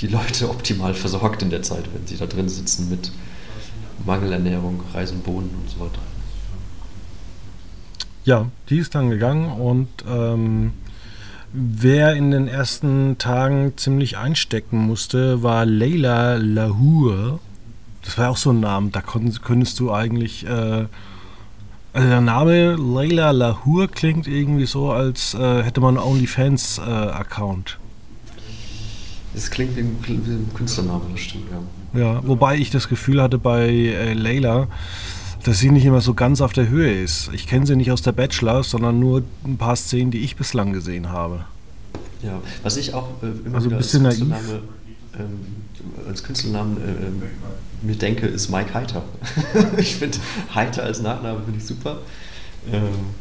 die 0.00 0.06
Leute 0.06 0.48
optimal 0.48 0.94
versorgt 0.94 1.42
in 1.42 1.50
der 1.50 1.62
Zeit, 1.62 1.84
wenn 1.92 2.06
sie 2.06 2.16
da 2.16 2.26
drin 2.26 2.48
sitzen 2.48 2.88
mit 2.88 3.10
Mangelernährung, 4.06 4.80
Reis 4.94 5.10
und 5.10 5.24
Bohnen 5.24 5.50
und 5.60 5.68
so 5.68 5.80
weiter. 5.80 5.98
Ja, 8.24 8.46
die 8.68 8.78
ist 8.78 8.94
dann 8.94 9.10
gegangen 9.10 9.50
und 9.50 9.88
ähm, 10.08 10.74
wer 11.52 12.14
in 12.14 12.30
den 12.30 12.46
ersten 12.46 13.18
Tagen 13.18 13.72
ziemlich 13.76 14.16
einstecken 14.16 14.78
musste, 14.78 15.42
war 15.42 15.66
Leila 15.66 16.36
Lahour. 16.36 17.40
Das 18.04 18.16
war 18.16 18.30
auch 18.30 18.36
so 18.36 18.50
ein 18.50 18.60
Name, 18.60 18.90
da 18.90 19.00
könntest 19.00 19.80
du 19.80 19.92
eigentlich. 19.92 20.46
Äh, 20.46 20.86
also 21.92 22.08
der 22.08 22.20
Name 22.20 22.76
Leila 22.76 23.30
Lahour 23.32 23.88
klingt 23.88 24.26
irgendwie 24.26 24.66
so, 24.66 24.90
als 24.90 25.34
äh, 25.34 25.62
hätte 25.62 25.80
man 25.80 25.98
einen 25.98 26.06
OnlyFans-Account. 26.06 27.78
Äh, 27.78 27.82
das 29.34 29.50
klingt 29.50 29.76
wie 29.76 29.80
ein, 29.80 29.96
wie 30.06 30.12
ein 30.12 30.50
Künstlername, 30.54 31.04
das 31.12 31.20
stimmt, 31.20 31.44
ja. 31.50 32.00
Ja, 32.00 32.26
wobei 32.26 32.56
ich 32.56 32.70
das 32.70 32.88
Gefühl 32.88 33.20
hatte 33.20 33.38
bei 33.38 33.68
äh, 33.68 34.14
Leila, 34.14 34.68
dass 35.44 35.58
sie 35.58 35.70
nicht 35.70 35.84
immer 35.84 36.00
so 36.00 36.14
ganz 36.14 36.40
auf 36.40 36.52
der 36.52 36.68
Höhe 36.68 36.92
ist. 36.92 37.30
Ich 37.32 37.46
kenne 37.46 37.66
sie 37.66 37.76
nicht 37.76 37.90
aus 37.90 38.02
der 38.02 38.12
Bachelor, 38.12 38.62
sondern 38.62 38.98
nur 38.98 39.22
ein 39.44 39.58
paar 39.58 39.76
Szenen, 39.76 40.10
die 40.10 40.20
ich 40.20 40.36
bislang 40.36 40.72
gesehen 40.72 41.10
habe. 41.10 41.44
Ja, 42.22 42.40
was 42.62 42.76
ich 42.76 42.94
auch 42.94 43.08
äh, 43.22 43.26
immer 43.46 43.56
also 43.56 43.66
wieder 43.66 43.76
ein 43.76 43.78
bisschen 43.78 44.06
als 44.06 44.18
Künstlername, 44.18 44.62
ähm, 45.18 45.40
als 46.08 46.22
Künstlernamen 46.22 46.76
äh, 46.78 47.06
ähm, 47.06 47.22
mir 47.82 47.96
denke, 47.96 48.26
ist 48.26 48.48
Mike 48.48 48.74
Heiter. 48.74 49.02
ich 49.76 49.96
finde 49.96 50.18
Heiter 50.54 50.84
als 50.84 51.00
Nachname 51.00 51.40
finde 51.44 51.58
ich 51.58 51.66
super. 51.66 51.98
Ähm, 52.70 53.14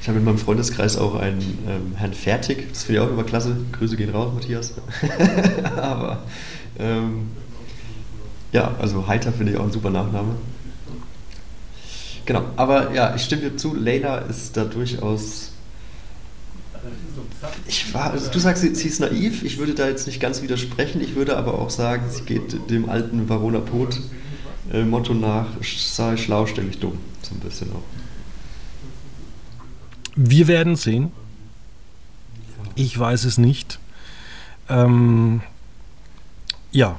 ich 0.00 0.08
habe 0.08 0.18
in 0.18 0.24
meinem 0.24 0.38
Freundeskreis 0.38 0.96
auch 0.96 1.16
einen 1.16 1.40
ähm, 1.66 1.94
Herrn 1.96 2.14
Fertig, 2.14 2.68
das 2.72 2.84
finde 2.84 3.00
ich 3.00 3.06
auch 3.06 3.10
immer 3.10 3.24
klasse. 3.24 3.56
Grüße 3.72 3.96
gehen 3.96 4.10
raus, 4.10 4.32
Matthias. 4.34 4.74
Aber 5.76 6.22
ähm, 6.78 7.28
ja, 8.52 8.74
also 8.78 9.06
Heiter 9.06 9.32
finde 9.32 9.52
ich 9.52 9.58
auch 9.58 9.64
ein 9.64 9.72
super 9.72 9.90
Nachname. 9.90 10.36
Genau, 12.24 12.42
aber 12.56 12.92
ja, 12.92 13.14
ich 13.14 13.22
stimme 13.22 13.42
dir 13.42 13.56
zu, 13.56 13.74
Leila 13.74 14.18
ist 14.18 14.56
da 14.56 14.64
durchaus. 14.64 15.52
Ich 17.66 17.92
war, 17.94 18.12
also 18.12 18.30
du 18.30 18.38
sagst, 18.38 18.62
sie, 18.62 18.74
sie, 18.74 18.88
ist 18.88 19.00
naiv, 19.00 19.42
ich 19.42 19.58
würde 19.58 19.74
da 19.74 19.88
jetzt 19.88 20.06
nicht 20.06 20.20
ganz 20.20 20.42
widersprechen, 20.42 21.00
ich 21.00 21.14
würde 21.14 21.36
aber 21.36 21.58
auch 21.58 21.70
sagen, 21.70 22.04
sie 22.10 22.22
geht 22.22 22.70
dem 22.70 22.88
alten 22.88 23.28
Varona 23.28 23.60
Pot 23.60 24.00
äh, 24.72 24.84
Motto 24.84 25.14
nach, 25.14 25.46
sei 25.62 26.16
schlau, 26.16 26.46
stell 26.46 26.64
dich 26.64 26.78
dumm, 26.78 26.98
so 27.22 27.34
ein 27.34 27.40
bisschen 27.40 27.70
auch. 27.72 27.82
Wir 30.16 30.48
werden 30.48 30.76
sehen. 30.76 31.12
Ich 32.74 32.98
weiß 32.98 33.24
es 33.24 33.38
nicht. 33.38 33.78
Ähm, 34.68 35.42
ja, 36.72 36.98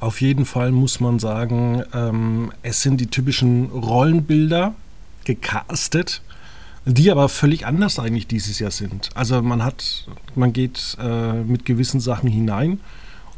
auf 0.00 0.20
jeden 0.20 0.44
Fall 0.44 0.72
muss 0.72 1.00
man 1.00 1.18
sagen, 1.18 1.82
ähm, 1.92 2.52
es 2.62 2.82
sind 2.82 3.00
die 3.00 3.06
typischen 3.06 3.66
Rollenbilder 3.70 4.74
gecastet, 5.24 6.22
die 6.86 7.10
aber 7.10 7.28
völlig 7.28 7.66
anders 7.66 7.98
eigentlich 7.98 8.26
dieses 8.26 8.58
Jahr 8.58 8.70
sind. 8.70 9.10
Also 9.14 9.40
man 9.42 9.64
hat, 9.64 10.06
man 10.34 10.52
geht 10.52 10.96
äh, 11.00 11.32
mit 11.32 11.64
gewissen 11.64 12.00
Sachen 12.00 12.28
hinein 12.28 12.80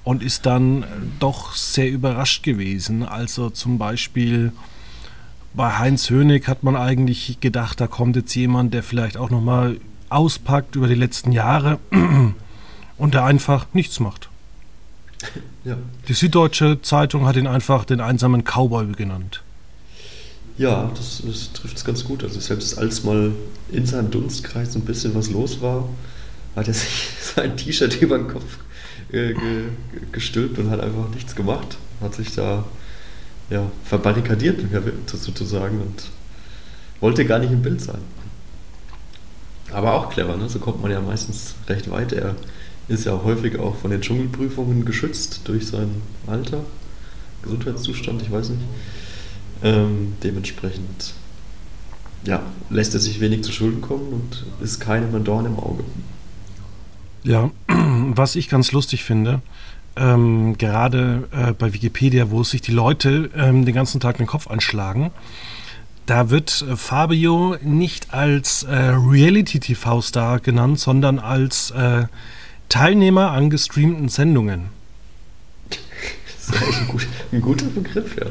und 0.05 0.23
ist 0.23 0.47
dann 0.47 0.85
doch 1.21 1.55
sehr 1.55 1.91
überrascht 1.91 2.43
gewesen. 2.43 3.05
Also 3.05 3.50
zum 3.50 3.79
Beispiel 3.79 4.53
bei 5.55 5.79
Heinz 5.79 6.11
Hönig 6.11 6.49
hat 6.49 6.65
man 6.65 6.76
eigentlich 6.76 7.41
gedacht, 7.41 7.81
da 7.81 7.87
kommt 7.87 8.17
jetzt 8.17 8.35
jemand, 8.35 8.75
der 8.75 8.83
vielleicht 8.83 9.17
auch 9.17 9.31
nochmal 9.31 9.79
auspackt 10.09 10.76
über 10.76 10.88
die 10.88 10.95
letzten 10.95 11.33
Jahre 11.33 11.79
und 12.99 13.15
der 13.15 13.25
einfach 13.25 13.67
nichts 13.73 14.00
macht. 14.00 14.29
Ja. 15.65 15.76
Die 16.09 16.12
Süddeutsche 16.12 16.83
Zeitung 16.83 17.26
hat 17.26 17.37
ihn 17.37 17.47
einfach 17.47 17.85
den 17.85 18.00
einsamen 18.00 18.45
Cowboy 18.45 18.93
genannt. 18.93 19.43
Ja, 20.59 20.91
das, 20.95 21.23
das 21.27 21.53
trifft 21.53 21.77
es 21.77 21.85
ganz 21.85 22.05
gut. 22.05 22.25
Also 22.25 22.41
selbst 22.41 22.79
als 22.79 23.05
mal 23.05 23.33
in 23.71 23.87
seinem 23.87 24.11
Dunstkreis 24.11 24.75
ein 24.75 24.83
bisschen 24.83 25.15
was 25.15 25.31
los 25.31 25.61
war, 25.61 25.89
hat 26.55 26.69
er 26.69 26.75
sich 26.75 27.11
sein 27.35 27.57
T-Shirt 27.57 28.01
über 28.01 28.19
den 28.19 28.29
Kopf 28.29 28.59
äh, 29.13 29.35
ge, 29.35 29.65
gestülpt 30.13 30.59
und 30.59 30.71
hat 30.71 30.81
einfach 30.81 31.09
nichts 31.11 31.35
gemacht. 31.37 31.77
Hat 32.01 32.15
sich 32.15 32.35
da 32.35 32.65
ja, 33.51 33.71
verbarrikadiert, 33.85 34.61
sozusagen, 35.07 35.81
und 35.81 36.11
wollte 37.01 37.25
gar 37.25 37.39
nicht 37.39 37.53
im 37.53 37.63
Bild 37.63 37.81
sein. 37.81 38.01
Aber 39.73 39.95
auch 39.95 40.11
clever, 40.11 40.37
ne? 40.37 40.49
so 40.49 40.59
kommt 40.59 40.83
man 40.83 40.91
ja 40.91 41.01
meistens 41.01 41.55
recht 41.69 41.91
weit. 41.91 42.13
Er 42.13 42.35
ist 42.89 43.05
ja 43.05 43.21
häufig 43.23 43.59
auch 43.59 43.77
von 43.77 43.91
den 43.91 44.01
Dschungelprüfungen 44.01 44.85
geschützt 44.85 45.41
durch 45.45 45.67
sein 45.67 45.91
Alter, 46.27 46.65
Gesundheitszustand, 47.43 48.23
ich 48.23 48.31
weiß 48.31 48.51
nicht. 48.51 48.63
Ähm, 49.67 50.13
dementsprechend 50.23 51.15
ja, 52.25 52.41
lässt 52.71 52.95
er 52.95 53.01
sich 53.01 53.21
wenig 53.21 53.43
zu 53.43 53.51
Schulden 53.51 53.81
kommen 53.81 54.13
und 54.13 54.45
ist 54.63 54.79
keinem 54.79 55.13
ein 55.15 55.25
Dorn 55.25 55.47
im 55.47 55.59
Auge. 55.59 55.83
Ja, 57.25 57.51
was 57.69 58.37
ich 58.37 58.49
ganz 58.49 58.71
lustig 58.71 59.03
finde, 59.03 59.43
ähm, 59.97 60.57
gerade 60.57 61.29
äh, 61.33 61.53
bei 61.53 61.73
Wikipedia, 61.73 62.31
wo 62.31 62.45
sich 62.45 62.61
die 62.61 62.71
Leute 62.71 63.31
ähm, 63.35 63.65
den 63.65 63.75
ganzen 63.75 63.99
Tag 63.99 64.19
den 64.19 64.27
Kopf 64.27 64.47
anschlagen, 64.47 65.11
da 66.05 66.31
wird 66.31 66.65
äh, 66.69 66.77
Fabio 66.77 67.57
nicht 67.61 68.15
als 68.15 68.63
äh, 68.63 68.73
Reality-TV-Star 68.73 70.39
genannt, 70.39 70.79
sondern 70.79 71.19
als 71.19 71.73
äh, 71.73 72.05
Teilnehmer 72.69 73.33
an 73.33 73.51
gestreamten 73.51 74.09
Sendungen. 74.09 74.69
Das 76.39 76.55
ist 76.55 76.63
eigentlich 76.63 76.81
ein, 76.81 76.87
gut, 76.87 77.07
ein 77.33 77.41
guter 77.41 77.67
Begriff, 77.67 78.17
ja. 78.21 78.27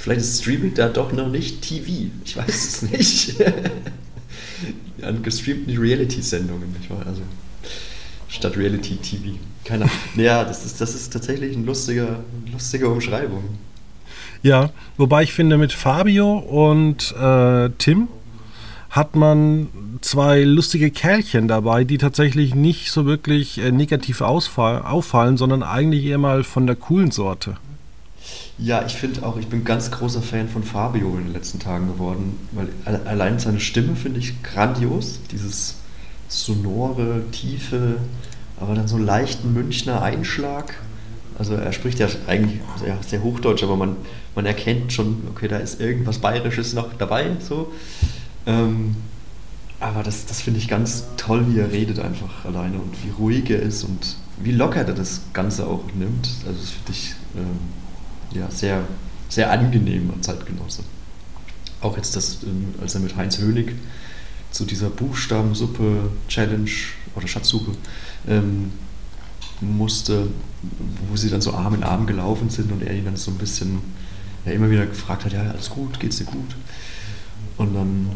Vielleicht 0.00 0.20
ist 0.22 0.42
Streaming 0.42 0.72
da 0.74 0.88
doch 0.88 1.12
noch 1.12 1.28
nicht 1.28 1.60
TV. 1.60 2.10
Ich 2.24 2.36
weiß 2.36 2.48
es 2.48 2.82
nicht. 2.82 3.36
an 5.02 5.22
gestreamten 5.22 5.76
Reality-Sendungen, 5.76 6.72
nicht 6.72 6.90
wahr? 6.90 7.02
Also 7.06 7.20
statt 8.28 8.56
Reality-TV. 8.56 9.38
Keine 9.64 9.84
Ahnung. 9.84 9.96
Ja, 10.16 10.44
das 10.44 10.64
ist, 10.64 10.80
das 10.80 10.94
ist 10.94 11.12
tatsächlich 11.12 11.54
eine 11.54 11.66
lustige, 11.66 12.20
lustige 12.50 12.88
Umschreibung. 12.88 13.44
Ja, 14.42 14.70
wobei 14.96 15.22
ich 15.22 15.34
finde, 15.34 15.58
mit 15.58 15.72
Fabio 15.72 16.38
und 16.38 17.14
äh, 17.20 17.68
Tim 17.76 18.08
hat 18.88 19.14
man 19.14 19.68
zwei 20.00 20.42
lustige 20.42 20.90
Kerlchen 20.90 21.46
dabei, 21.46 21.84
die 21.84 21.98
tatsächlich 21.98 22.54
nicht 22.54 22.90
so 22.90 23.04
wirklich 23.04 23.58
äh, 23.58 23.70
negativ 23.70 24.22
auffallen, 24.22 25.36
sondern 25.36 25.62
eigentlich 25.62 26.06
eher 26.06 26.18
mal 26.18 26.42
von 26.42 26.66
der 26.66 26.76
coolen 26.76 27.10
Sorte. 27.10 27.58
Ja, 28.58 28.84
ich 28.84 28.94
finde 28.94 29.24
auch, 29.24 29.38
ich 29.38 29.46
bin 29.46 29.64
ganz 29.64 29.90
großer 29.90 30.20
Fan 30.20 30.48
von 30.48 30.62
Fabio 30.62 31.16
in 31.16 31.24
den 31.24 31.32
letzten 31.32 31.58
Tagen 31.58 31.88
geworden, 31.88 32.38
weil 32.52 32.68
allein 33.06 33.38
seine 33.38 33.60
Stimme 33.60 33.96
finde 33.96 34.20
ich 34.20 34.42
grandios, 34.42 35.20
dieses 35.32 35.76
sonore, 36.28 37.22
tiefe, 37.32 37.96
aber 38.58 38.74
dann 38.74 38.86
so 38.86 38.98
leichten 38.98 39.54
Münchner 39.54 40.02
Einschlag. 40.02 40.74
Also 41.38 41.54
er 41.54 41.72
spricht 41.72 41.98
ja 41.98 42.08
eigentlich 42.26 42.60
sehr, 42.78 42.98
sehr 43.06 43.22
Hochdeutsch, 43.22 43.62
aber 43.62 43.76
man, 43.76 43.96
man 44.34 44.44
erkennt 44.44 44.92
schon, 44.92 45.22
okay, 45.30 45.48
da 45.48 45.56
ist 45.56 45.80
irgendwas 45.80 46.18
Bayerisches 46.18 46.74
noch 46.74 46.92
dabei. 46.98 47.30
So. 47.40 47.72
Ähm, 48.46 48.96
aber 49.80 50.02
das, 50.02 50.26
das 50.26 50.42
finde 50.42 50.60
ich 50.60 50.68
ganz 50.68 51.04
toll, 51.16 51.46
wie 51.48 51.58
er 51.58 51.72
redet 51.72 51.98
einfach 51.98 52.44
alleine 52.44 52.76
und 52.76 52.92
wie 53.02 53.10
ruhig 53.10 53.48
er 53.48 53.62
ist 53.62 53.84
und 53.84 54.16
wie 54.38 54.52
locker 54.52 54.86
er 54.86 54.92
das 54.92 55.22
Ganze 55.32 55.66
auch 55.66 55.84
nimmt. 55.94 56.28
Also 56.46 56.60
das 56.60 56.70
finde 56.70 56.92
ich 56.92 57.14
ähm, 57.34 57.58
ja, 58.32 58.50
sehr, 58.50 58.84
sehr 59.28 59.50
angenehm 59.50 60.10
an 60.10 60.22
Zeitgenosse. 60.22 60.82
Auch 61.80 61.96
jetzt 61.96 62.16
das, 62.16 62.42
ähm, 62.42 62.74
als 62.80 62.94
er 62.94 63.00
mit 63.00 63.16
Heinz 63.16 63.38
Hönig 63.38 63.72
zu 64.50 64.64
dieser 64.64 64.90
Buchstabensuppe-Challenge 64.90 66.70
oder 67.14 67.26
Schatzsuche 67.26 67.72
ähm, 68.28 68.72
musste, 69.60 70.28
wo 71.08 71.16
sie 71.16 71.30
dann 71.30 71.40
so 71.40 71.54
Arm 71.54 71.74
in 71.74 71.82
Arm 71.82 72.06
gelaufen 72.06 72.50
sind 72.50 72.72
und 72.72 72.82
er 72.82 72.94
ihn 72.94 73.04
dann 73.04 73.16
so 73.16 73.30
ein 73.30 73.38
bisschen 73.38 73.80
ja, 74.44 74.52
immer 74.52 74.70
wieder 74.70 74.86
gefragt 74.86 75.24
hat, 75.24 75.32
ja, 75.32 75.42
alles 75.42 75.70
gut, 75.70 76.00
geht's 76.00 76.18
dir 76.18 76.24
gut? 76.24 76.56
Und 77.56 77.74
dann 77.74 78.10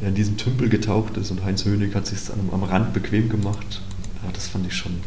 ja, 0.00 0.08
in 0.08 0.14
diesen 0.14 0.36
Tümpel 0.36 0.68
getaucht 0.68 1.16
ist 1.16 1.30
und 1.30 1.44
Heinz 1.44 1.64
Hönig 1.64 1.94
hat 1.94 2.06
sich 2.06 2.18
am, 2.30 2.50
am 2.52 2.62
Rand 2.62 2.92
bequem 2.92 3.28
gemacht. 3.28 3.82
Ja, 4.22 4.30
das 4.32 4.48
fand 4.48 4.66
ich 4.66 4.74
schon 4.74 5.00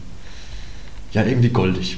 ja 1.13 1.23
irgendwie 1.23 1.49
goldig. 1.49 1.97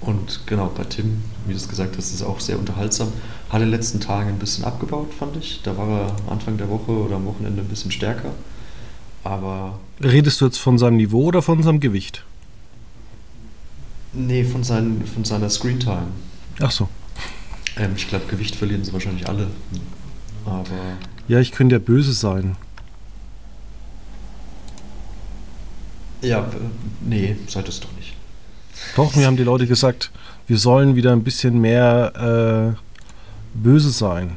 Und 0.00 0.46
genau, 0.46 0.72
bei 0.74 0.84
Tim, 0.84 1.22
wie 1.46 1.52
du 1.52 1.58
es 1.58 1.68
gesagt 1.68 1.96
hast, 1.96 2.06
ist 2.06 2.14
es 2.14 2.22
auch 2.22 2.40
sehr 2.40 2.58
unterhaltsam. 2.58 3.12
Hat 3.50 3.60
in 3.60 3.66
den 3.66 3.70
letzten 3.70 4.00
Tagen 4.00 4.30
ein 4.30 4.38
bisschen 4.38 4.64
abgebaut, 4.64 5.12
fand 5.12 5.36
ich. 5.36 5.60
Da 5.62 5.76
war 5.76 5.88
er 5.88 6.16
Anfang 6.30 6.56
der 6.56 6.70
Woche 6.70 6.92
oder 6.92 7.16
am 7.16 7.26
Wochenende 7.26 7.60
ein 7.60 7.68
bisschen 7.68 7.90
stärker. 7.90 8.32
Aber. 9.24 9.78
Redest 10.02 10.40
du 10.40 10.46
jetzt 10.46 10.58
von 10.58 10.78
seinem 10.78 10.96
Niveau 10.96 11.24
oder 11.24 11.42
von 11.42 11.62
seinem 11.62 11.80
Gewicht? 11.80 12.24
Nee, 14.12 14.44
von, 14.44 14.64
seinen, 14.64 15.06
von 15.06 15.24
seiner 15.24 15.50
Screentime. 15.50 16.08
Ach 16.60 16.70
so. 16.70 16.88
Ähm, 17.76 17.92
ich 17.96 18.08
glaube, 18.08 18.26
Gewicht 18.26 18.56
verlieren 18.56 18.82
sie 18.84 18.92
wahrscheinlich 18.92 19.28
alle. 19.28 19.48
Aber. 20.46 20.64
Ja, 21.28 21.40
ich 21.40 21.52
könnte 21.52 21.76
ja 21.76 21.78
böse 21.78 22.12
sein. 22.12 22.56
Ja, 26.22 26.50
nee, 27.00 27.36
solltest 27.46 27.84
du 27.84 27.88
nicht. 27.96 28.14
Doch, 28.96 29.14
mir 29.14 29.26
haben 29.26 29.36
die 29.36 29.44
Leute 29.44 29.66
gesagt, 29.66 30.10
wir 30.46 30.58
sollen 30.58 30.96
wieder 30.96 31.12
ein 31.12 31.22
bisschen 31.22 31.60
mehr 31.60 32.74
äh, 32.74 33.58
böse 33.58 33.90
sein. 33.90 34.36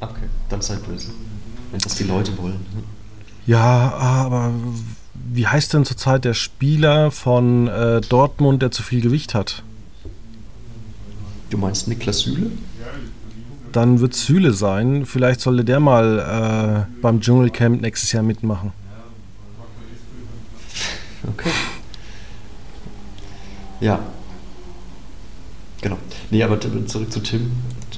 Okay, 0.00 0.28
dann 0.48 0.62
sei 0.62 0.76
böse. 0.76 1.10
Wenn 1.70 1.80
das 1.80 1.94
die 1.96 2.04
Leute 2.04 2.36
wollen. 2.38 2.64
Ja, 3.46 3.92
aber 3.94 4.52
wie 5.14 5.46
heißt 5.46 5.74
denn 5.74 5.84
zurzeit 5.84 6.24
der 6.24 6.34
Spieler 6.34 7.10
von 7.10 7.68
äh, 7.68 8.00
Dortmund, 8.00 8.62
der 8.62 8.70
zu 8.70 8.82
viel 8.82 9.00
Gewicht 9.00 9.34
hat? 9.34 9.62
Du 11.50 11.58
meinst 11.58 11.88
Niklas 11.88 12.20
Süle? 12.20 12.50
Dann 13.72 14.00
wird 14.00 14.14
Süle 14.14 14.52
sein. 14.52 15.06
Vielleicht 15.06 15.40
sollte 15.40 15.64
der 15.64 15.80
mal 15.80 16.86
äh, 16.88 17.00
beim 17.02 17.20
Dschungelcamp 17.20 17.80
nächstes 17.82 18.12
Jahr 18.12 18.22
mitmachen. 18.22 18.72
Okay. 21.28 21.50
Ja. 23.80 24.00
Genau. 25.80 25.98
Nee, 26.30 26.42
aber 26.42 26.60
zurück 26.60 27.10
zu 27.10 27.20
Tim. 27.20 27.52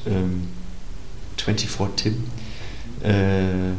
Ähm, 0.07 0.49
24 1.37 1.97
Tim. 1.97 2.25
Äh, 3.03 3.75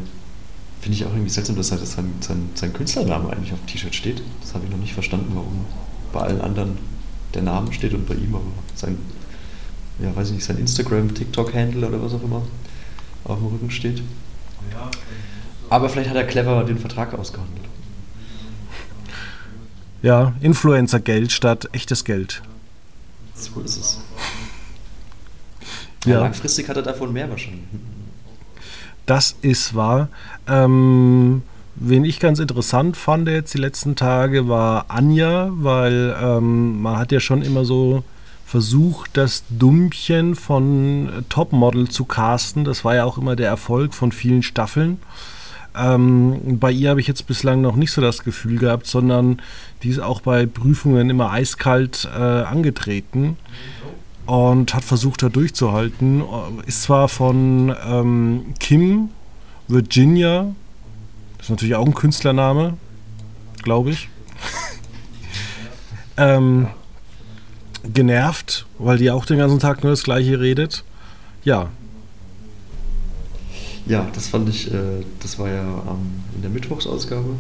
Finde 0.82 0.98
ich 0.98 1.06
auch 1.06 1.12
irgendwie 1.12 1.30
seltsam, 1.30 1.56
dass 1.56 1.72
halt 1.72 1.88
sein, 1.88 2.14
sein, 2.20 2.50
sein 2.56 2.74
Künstlername 2.74 3.30
eigentlich 3.30 3.54
auf 3.54 3.60
dem 3.60 3.68
T-Shirt 3.68 3.96
steht. 3.96 4.22
Das 4.42 4.54
habe 4.54 4.66
ich 4.66 4.72
noch 4.72 4.78
nicht 4.78 4.94
verstanden, 4.94 5.32
warum 5.34 5.66
bei 6.12 6.20
allen 6.20 6.42
anderen 6.42 6.78
der 7.34 7.42
Name 7.42 7.72
steht 7.72 7.94
und 7.94 8.06
bei 8.06 8.16
ihm 8.16 8.36
aber 8.36 8.44
sein, 8.76 8.98
ja, 10.00 10.14
weiß 10.14 10.30
ich 10.30 10.36
nicht, 10.36 10.46
sein 10.46 10.58
Instagram, 10.58 11.14
TikTok-Handle 11.14 11.88
oder 11.88 12.04
was 12.04 12.14
auch 12.14 12.24
immer 12.24 12.42
auf 13.24 13.38
dem 13.38 13.48
Rücken 13.48 13.72
steht. 13.72 14.02
Aber 15.70 15.88
vielleicht 15.88 16.10
hat 16.10 16.18
er 16.18 16.26
clever 16.26 16.64
den 16.66 16.78
Vertrag 16.78 17.14
ausgehandelt. 17.14 17.63
Ja, 20.04 20.34
Influencer-Geld 20.42 21.32
statt 21.32 21.70
echtes 21.72 22.04
Geld. 22.04 22.44
So 23.34 23.62
ist 23.62 23.78
es. 23.78 24.02
Ja. 26.06 26.20
Langfristig 26.20 26.68
hat 26.68 26.76
er 26.76 26.84
davon 26.84 27.14
mehr 27.14 27.30
wahrscheinlich. 27.30 27.64
Das 29.06 29.38
ist 29.42 29.76
wahr. 29.76 30.10
Ähm, 30.46 31.42
wen 31.76 32.04
ich 32.04 32.20
ganz 32.20 32.40
interessant 32.40 32.98
fand 32.98 33.30
jetzt 33.30 33.54
die 33.54 33.60
letzten 33.60 33.96
Tage 33.96 34.50
war 34.50 34.86
Anja, 34.90 35.50
weil 35.54 36.14
ähm, 36.22 36.82
man 36.82 36.98
hat 36.98 37.14
ja 37.14 37.22
schon 37.22 37.42
immer 37.42 37.64
so 37.64 38.04
versucht, 38.46 39.12
das 39.16 39.46
Dummchen 39.50 40.36
von 40.36 41.24
Topmodel 41.30 41.88
zu 41.88 42.04
casten. 42.04 42.66
Das 42.66 42.84
war 42.84 42.94
ja 42.94 43.06
auch 43.06 43.18
immer 43.18 43.38
der 43.38 43.48
Erfolg 43.48 43.94
von 43.94 44.12
vielen 44.12 44.44
Staffeln. 44.44 45.00
Ähm, 45.76 46.60
bei 46.60 46.72
ihr 46.72 46.92
habe 46.92 47.02
ich 47.02 47.08
jetzt 47.08 47.26
bislang 47.26 47.62
noch 47.62 47.76
nicht 47.76 47.92
so 47.92 48.02
das 48.02 48.24
Gefühl 48.24 48.60
gehabt, 48.60 48.86
sondern 48.86 49.42
die 49.82 49.90
ist 49.90 50.00
auch 50.00 50.22
bei 50.22 50.46
Prüfungen 50.46 51.10
immer 51.10 51.32
eiskalt 51.32 52.08
äh, 52.14 52.20
angetreten 52.20 53.38
und 54.26 54.74
hat 54.74 54.84
versucht, 54.84 55.24
da 55.24 55.30
durchzuhalten. 55.30 56.24
Ist 56.66 56.84
zwar 56.84 57.10
von 57.10 57.76
ähm, 57.86 58.54
Kim 58.60 59.10
Virginia, 59.68 60.54
das 61.38 61.48
ist 61.48 61.50
natürlich 61.50 61.76
auch 61.76 61.86
ein 61.86 61.94
Künstlername, 61.94 62.78
glaube 63.64 63.92
ich, 63.92 64.10
ähm, 66.18 66.68
genervt, 67.84 68.66
weil 68.78 68.98
die 68.98 69.12
auch 69.12 69.26
den 69.26 69.40
ganzen 69.40 69.60
Tag 69.60 69.84
nur 69.84 69.92
das 69.92 70.04
Gleiche 70.04 70.40
redet. 70.40 70.84
Ja, 71.44 71.70
ja, 73.86 74.08
das 74.14 74.28
fand 74.28 74.50
ich, 74.50 74.74
äh, 74.74 75.04
das 75.22 75.38
war 75.40 75.50
ja 75.50 75.62
ähm, 75.62 76.24
in 76.36 76.42
der 76.42 76.52
Mittwochsausgabe, 76.52 77.36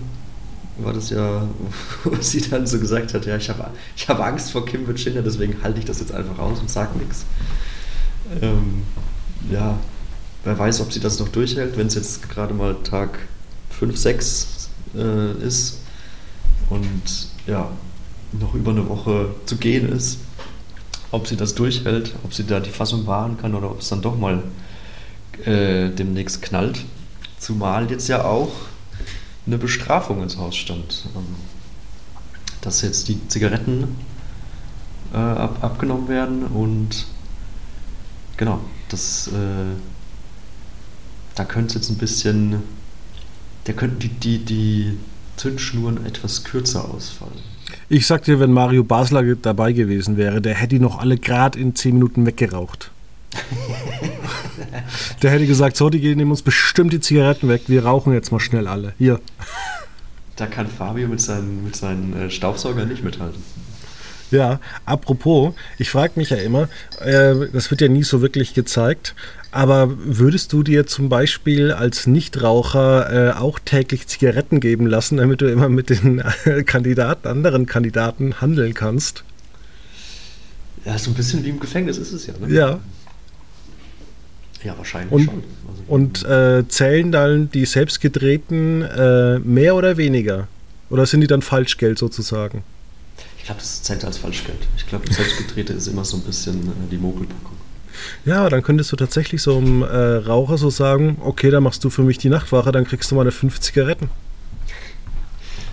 war 0.79 0.93
das 0.93 1.09
ja, 1.09 1.47
wo 2.03 2.15
sie 2.19 2.41
dann 2.41 2.67
so 2.67 2.79
gesagt 2.79 3.13
hat, 3.13 3.25
ja, 3.25 3.37
ich 3.37 3.49
habe 3.49 3.69
ich 3.95 4.07
hab 4.07 4.19
Angst 4.19 4.51
vor 4.51 4.65
Kim 4.65 4.85
Virginia, 4.87 5.21
deswegen 5.21 5.61
halte 5.63 5.79
ich 5.79 5.85
das 5.85 5.99
jetzt 5.99 6.11
einfach 6.11 6.39
aus 6.39 6.59
und 6.59 6.69
sage 6.69 6.97
nichts. 6.97 7.25
Ähm, 8.41 8.83
ja, 9.51 9.77
wer 10.43 10.57
weiß, 10.57 10.81
ob 10.81 10.91
sie 10.91 10.99
das 10.99 11.19
noch 11.19 11.29
durchhält, 11.29 11.77
wenn 11.77 11.87
es 11.87 11.95
jetzt 11.95 12.29
gerade 12.29 12.53
mal 12.53 12.75
Tag 12.83 13.19
5, 13.71 13.97
6 13.97 14.69
äh, 14.95 15.31
ist 15.45 15.79
und 16.69 17.27
ja, 17.47 17.69
noch 18.31 18.53
über 18.53 18.71
eine 18.71 18.87
Woche 18.89 19.29
zu 19.45 19.57
gehen 19.57 19.89
ist, 19.89 20.19
ob 21.11 21.27
sie 21.27 21.35
das 21.35 21.53
durchhält, 21.53 22.15
ob 22.23 22.33
sie 22.33 22.45
da 22.45 22.59
die 22.59 22.71
Fassung 22.71 23.05
wahren 23.05 23.37
kann 23.37 23.53
oder 23.53 23.69
ob 23.69 23.81
es 23.81 23.89
dann 23.89 24.01
doch 24.01 24.17
mal 24.17 24.43
äh, 25.45 25.89
demnächst 25.89 26.41
knallt. 26.41 26.85
Zumal 27.39 27.89
jetzt 27.91 28.07
ja 28.07 28.23
auch 28.23 28.51
eine 29.45 29.57
Bestrafung 29.57 30.23
ins 30.23 30.37
Haus 30.37 30.55
stand. 30.55 31.05
Ähm, 31.15 31.35
dass 32.63 32.81
jetzt 32.81 33.07
die 33.09 33.27
Zigaretten 33.27 33.95
äh, 35.13 35.17
ab, 35.17 35.57
abgenommen 35.61 36.07
werden 36.07 36.43
und 36.43 37.05
genau, 38.37 38.61
das, 38.89 39.27
äh, 39.27 39.75
da 41.35 41.43
könnte 41.43 41.67
es 41.67 41.73
jetzt 41.73 41.89
ein 41.89 41.97
bisschen, 41.97 42.63
da 43.65 43.73
könnten 43.73 43.99
die, 43.99 44.09
die, 44.09 44.37
die 44.39 44.97
Zündschnuren 45.35 46.05
etwas 46.05 46.43
kürzer 46.43 46.89
ausfallen. 46.89 47.33
Ich 47.89 48.07
sag 48.07 48.23
dir, 48.23 48.39
wenn 48.39 48.53
Mario 48.53 48.83
Basler 48.83 49.35
dabei 49.35 49.73
gewesen 49.73 50.15
wäre, 50.15 50.41
der 50.41 50.55
hätte 50.55 50.75
die 50.75 50.79
noch 50.79 50.99
alle 50.99 51.17
gerade 51.17 51.59
in 51.59 51.75
10 51.75 51.95
Minuten 51.95 52.25
weggeraucht. 52.25 52.91
Der 55.21 55.31
hätte 55.31 55.45
gesagt, 55.45 55.77
so, 55.77 55.89
die 55.89 55.99
gehen 55.99 56.17
nehmen 56.17 56.31
uns 56.31 56.41
bestimmt 56.41 56.93
die 56.93 56.99
Zigaretten 56.99 57.49
weg. 57.49 57.63
Wir 57.67 57.85
rauchen 57.85 58.13
jetzt 58.13 58.31
mal 58.31 58.39
schnell 58.39 58.67
alle. 58.67 58.93
Hier. 58.97 59.19
Da 60.35 60.47
kann 60.47 60.67
Fabio 60.67 61.07
mit 61.07 61.21
seinen, 61.21 61.63
mit 61.63 61.75
seinen 61.75 62.13
äh, 62.13 62.29
Staubsaugern 62.29 62.87
nicht 62.87 63.03
mithalten. 63.03 63.41
Ja, 64.31 64.59
apropos, 64.85 65.53
ich 65.77 65.91
frage 65.91 66.13
mich 66.15 66.31
ja 66.31 66.37
immer, 66.37 66.67
äh, 67.01 67.35
das 67.53 67.69
wird 67.69 67.81
ja 67.81 67.87
nie 67.87 68.01
so 68.01 68.23
wirklich 68.23 68.55
gezeigt, 68.55 69.13
aber 69.51 69.93
würdest 69.95 70.51
du 70.53 70.63
dir 70.63 70.87
zum 70.87 71.07
Beispiel 71.07 71.71
als 71.71 72.07
Nichtraucher 72.07 73.29
äh, 73.29 73.33
auch 73.33 73.59
täglich 73.59 74.07
Zigaretten 74.07 74.59
geben 74.59 74.87
lassen, 74.87 75.17
damit 75.17 75.41
du 75.41 75.51
immer 75.51 75.69
mit 75.69 75.91
den 75.91 76.23
äh, 76.45 76.63
Kandidaten, 76.63 77.27
anderen 77.27 77.67
Kandidaten 77.67 78.41
handeln 78.41 78.73
kannst? 78.73 79.23
Ja, 80.83 80.97
so 80.97 81.11
ein 81.11 81.13
bisschen 81.13 81.45
wie 81.45 81.49
im 81.49 81.59
Gefängnis 81.59 81.99
ist 81.99 82.11
es 82.11 82.25
ja. 82.25 82.33
Ne? 82.39 82.51
Ja. 82.51 82.79
Ja, 84.63 84.77
wahrscheinlich 84.77 85.11
und, 85.11 85.25
schon. 85.25 85.43
Also, 85.67 85.83
und 85.87 86.25
äh, 86.25 86.67
zählen 86.67 87.11
dann 87.11 87.51
die 87.51 87.65
selbstgedrehten 87.65 88.81
äh, 88.81 89.39
mehr 89.39 89.75
oder 89.75 89.97
weniger? 89.97 90.47
Oder 90.89 91.05
sind 91.05 91.21
die 91.21 91.27
dann 91.27 91.41
Falschgeld 91.41 91.97
sozusagen? 91.97 92.63
Ich 93.37 93.45
glaube, 93.45 93.59
das 93.59 93.83
zählt 93.83 94.05
als 94.05 94.17
Falschgeld. 94.17 94.59
Ich 94.77 94.87
glaube, 94.87 95.11
selbstgedrehte 95.11 95.73
ist 95.73 95.87
immer 95.87 96.05
so 96.05 96.17
ein 96.17 96.23
bisschen 96.23 96.67
äh, 96.67 96.89
die 96.91 96.97
Mogelpackung. 96.97 97.57
Ja, 98.25 98.49
dann 98.49 98.63
könntest 98.63 98.91
du 98.91 98.95
tatsächlich 98.95 99.41
so 99.41 99.57
einem 99.57 99.83
äh, 99.83 99.85
Raucher 99.85 100.57
so 100.57 100.69
sagen, 100.69 101.17
okay, 101.21 101.51
dann 101.51 101.63
machst 101.63 101.83
du 101.83 101.89
für 101.89 102.03
mich 102.03 102.17
die 102.17 102.29
Nachtwache, 102.29 102.71
dann 102.71 102.85
kriegst 102.85 103.11
du 103.11 103.15
meine 103.15 103.31
fünf 103.31 103.59
Zigaretten. 103.59 104.09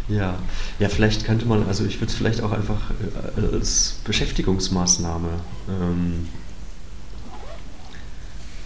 Ja, 0.08 0.34
ja, 0.80 0.88
vielleicht 0.88 1.24
könnte 1.24 1.46
man, 1.46 1.66
also 1.68 1.84
ich 1.84 2.00
würde 2.00 2.06
es 2.06 2.14
vielleicht 2.14 2.42
auch 2.42 2.50
einfach 2.50 2.90
äh, 2.90 3.54
als 3.54 4.00
Beschäftigungsmaßnahme 4.04 5.28
ähm, 5.68 6.28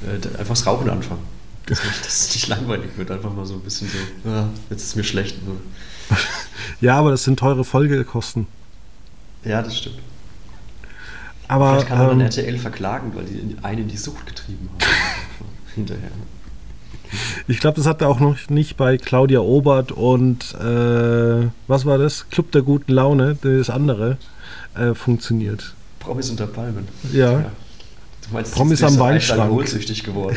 äh, 0.04 0.38
einfach 0.38 0.54
das 0.54 0.66
Rauchen 0.66 0.88
anfangen. 0.90 1.22
Dass, 1.66 1.80
es 2.06 2.34
nicht 2.34 2.48
langweilig 2.48 2.90
wird, 2.96 3.10
einfach 3.10 3.32
mal 3.32 3.46
so 3.46 3.54
ein 3.54 3.60
bisschen 3.60 3.88
so, 3.88 4.28
ah, 4.28 4.48
jetzt 4.68 4.82
ist 4.82 4.96
mir 4.96 5.04
schlecht. 5.04 5.36
ja, 6.80 6.98
aber 6.98 7.10
das 7.10 7.24
sind 7.24 7.38
teure 7.38 7.64
Folgekosten. 7.64 8.46
Ja, 9.44 9.62
das 9.62 9.78
stimmt. 9.78 9.98
Aber, 11.48 11.72
Vielleicht 11.72 11.88
kann 11.88 11.98
man 11.98 12.10
ähm, 12.10 12.18
dann 12.18 12.26
RTL 12.26 12.58
verklagen, 12.58 13.12
weil 13.14 13.24
die 13.24 13.56
einen 13.62 13.82
in 13.82 13.88
die 13.88 13.96
Sucht 13.96 14.26
getrieben 14.26 14.68
haben. 14.72 14.82
Hinterher. 15.74 16.10
Ich 17.46 17.60
glaube, 17.60 17.76
das 17.76 17.86
hat 17.86 18.00
er 18.00 18.08
auch 18.08 18.20
noch 18.20 18.48
nicht 18.48 18.76
bei 18.76 18.96
Claudia 18.96 19.40
Obert 19.40 19.92
und 19.92 20.54
äh, 20.54 21.48
was 21.66 21.84
war 21.84 21.98
das? 21.98 22.28
Club 22.30 22.50
der 22.52 22.62
guten 22.62 22.92
Laune, 22.92 23.36
das 23.40 23.70
andere, 23.70 24.16
äh, 24.74 24.94
funktioniert. 24.94 25.74
Promis 26.00 26.30
unter 26.30 26.46
Palmen. 26.46 26.88
Ja. 27.12 27.32
ja. 27.32 27.52
Du 28.28 28.34
meinst, 28.34 28.54
Promis 28.54 28.82
am 28.82 28.98
Weinschrank. 28.98 29.40
alkoholsüchtig 29.40 30.02
geworden. 30.02 30.36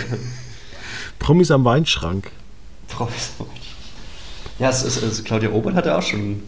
Promis 1.20 1.52
am 1.52 1.66
Weinschrank. 1.66 2.32
Promis 2.88 3.32
am 3.40 3.46
Weinschrank. 3.48 3.68
Ja, 4.60 4.70
es 4.70 4.84
ist, 4.84 5.04
also 5.04 5.24
Claudia 5.24 5.52
Obert 5.52 5.76
hatte 5.76 5.96
auch 5.96 6.02
schon. 6.02 6.42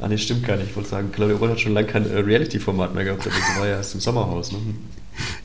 Ah, 0.00 0.08
nee, 0.08 0.18
stimmt 0.18 0.44
gar 0.46 0.56
nicht. 0.56 0.70
Ich 0.70 0.76
wollte 0.76 0.88
sagen, 0.88 1.10
Claudia 1.12 1.36
Obert 1.36 1.52
hat 1.52 1.60
schon 1.60 1.74
lange 1.74 1.86
kein 1.86 2.08
äh, 2.10 2.18
Reality-Format 2.18 2.94
mehr 2.94 3.04
gehabt. 3.04 3.26
Das 3.26 3.32
war 3.58 3.66
ja 3.66 3.76
erst 3.76 3.94
im 3.94 4.00
Sommerhaus. 4.00 4.52
Ne? 4.52 4.58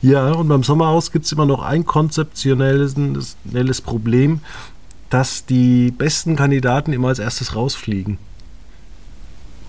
Ja, 0.02 0.32
und 0.32 0.48
beim 0.48 0.62
Sommerhaus 0.62 1.12
gibt 1.12 1.26
es 1.26 1.32
immer 1.32 1.46
noch 1.46 1.62
ein 1.62 1.84
konzeptionelles 1.84 3.80
Problem, 3.82 4.40
dass 5.10 5.44
die 5.44 5.90
besten 5.90 6.36
Kandidaten 6.36 6.92
immer 6.92 7.08
als 7.08 7.18
erstes 7.18 7.54
rausfliegen. 7.54 8.18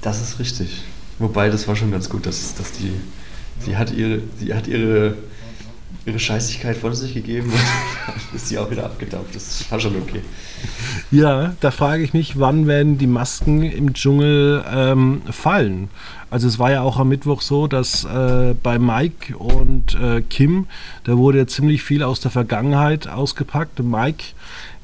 Das 0.01 0.21
ist 0.21 0.39
richtig. 0.39 0.83
Wobei, 1.19 1.49
das 1.49 1.67
war 1.67 1.75
schon 1.75 1.91
ganz 1.91 2.09
gut, 2.09 2.25
dass, 2.25 2.55
dass 2.55 2.71
die, 2.71 2.93
sie 3.59 3.77
hat 3.77 3.91
ihre, 3.91 4.21
sie 4.39 4.53
hat 4.53 4.67
ihre, 4.67 5.15
ihre 6.09 6.19
Scheißigkeit 6.19 6.77
von 6.77 6.93
sich 6.93 7.13
gegeben 7.13 7.51
und 7.51 8.35
ist 8.35 8.49
sie 8.49 8.57
auch 8.57 8.69
wieder 8.69 8.85
abgedauft. 8.85 9.33
Das 9.33 9.69
war 9.71 9.79
schon 9.79 9.95
okay. 9.95 10.21
Ja, 11.11 11.53
da 11.61 11.71
frage 11.71 12.03
ich 12.03 12.13
mich, 12.13 12.39
wann 12.39 12.67
werden 12.67 12.97
die 12.97 13.07
Masken 13.07 13.63
im 13.63 13.93
Dschungel 13.93 14.63
ähm, 14.69 15.21
fallen? 15.29 15.89
Also 16.29 16.47
es 16.47 16.59
war 16.59 16.71
ja 16.71 16.81
auch 16.81 16.97
am 16.97 17.09
Mittwoch 17.09 17.41
so, 17.41 17.67
dass 17.67 18.05
äh, 18.05 18.53
bei 18.61 18.77
Mike 18.77 19.35
und 19.37 19.95
äh, 19.95 20.21
Kim, 20.21 20.67
da 21.03 21.17
wurde 21.17 21.39
ja 21.39 21.47
ziemlich 21.47 21.81
viel 21.81 22.03
aus 22.03 22.19
der 22.19 22.31
Vergangenheit 22.31 23.07
ausgepackt. 23.07 23.81
Mike, 23.81 24.23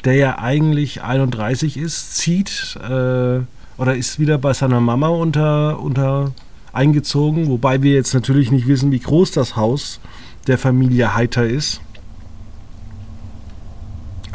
der 0.06 0.16
ja 0.16 0.40
eigentlich 0.40 1.04
31 1.04 1.78
ist, 1.78 2.16
zieht 2.16 2.78
äh, 2.84 3.40
oder 3.78 3.96
ist 3.96 4.20
wieder 4.20 4.38
bei 4.38 4.54
seiner 4.54 4.80
Mama 4.80 5.10
unter, 5.10 5.80
unter 5.80 6.32
eingezogen, 6.74 7.48
wobei 7.48 7.82
wir 7.82 7.94
jetzt 7.94 8.14
natürlich 8.14 8.52
nicht 8.52 8.68
wissen, 8.68 8.92
wie 8.92 9.00
groß 9.00 9.32
das 9.32 9.56
Haus 9.56 10.00
der 10.47 10.58
Familie 10.58 11.15
Heiter 11.15 11.45
ist. 11.45 11.81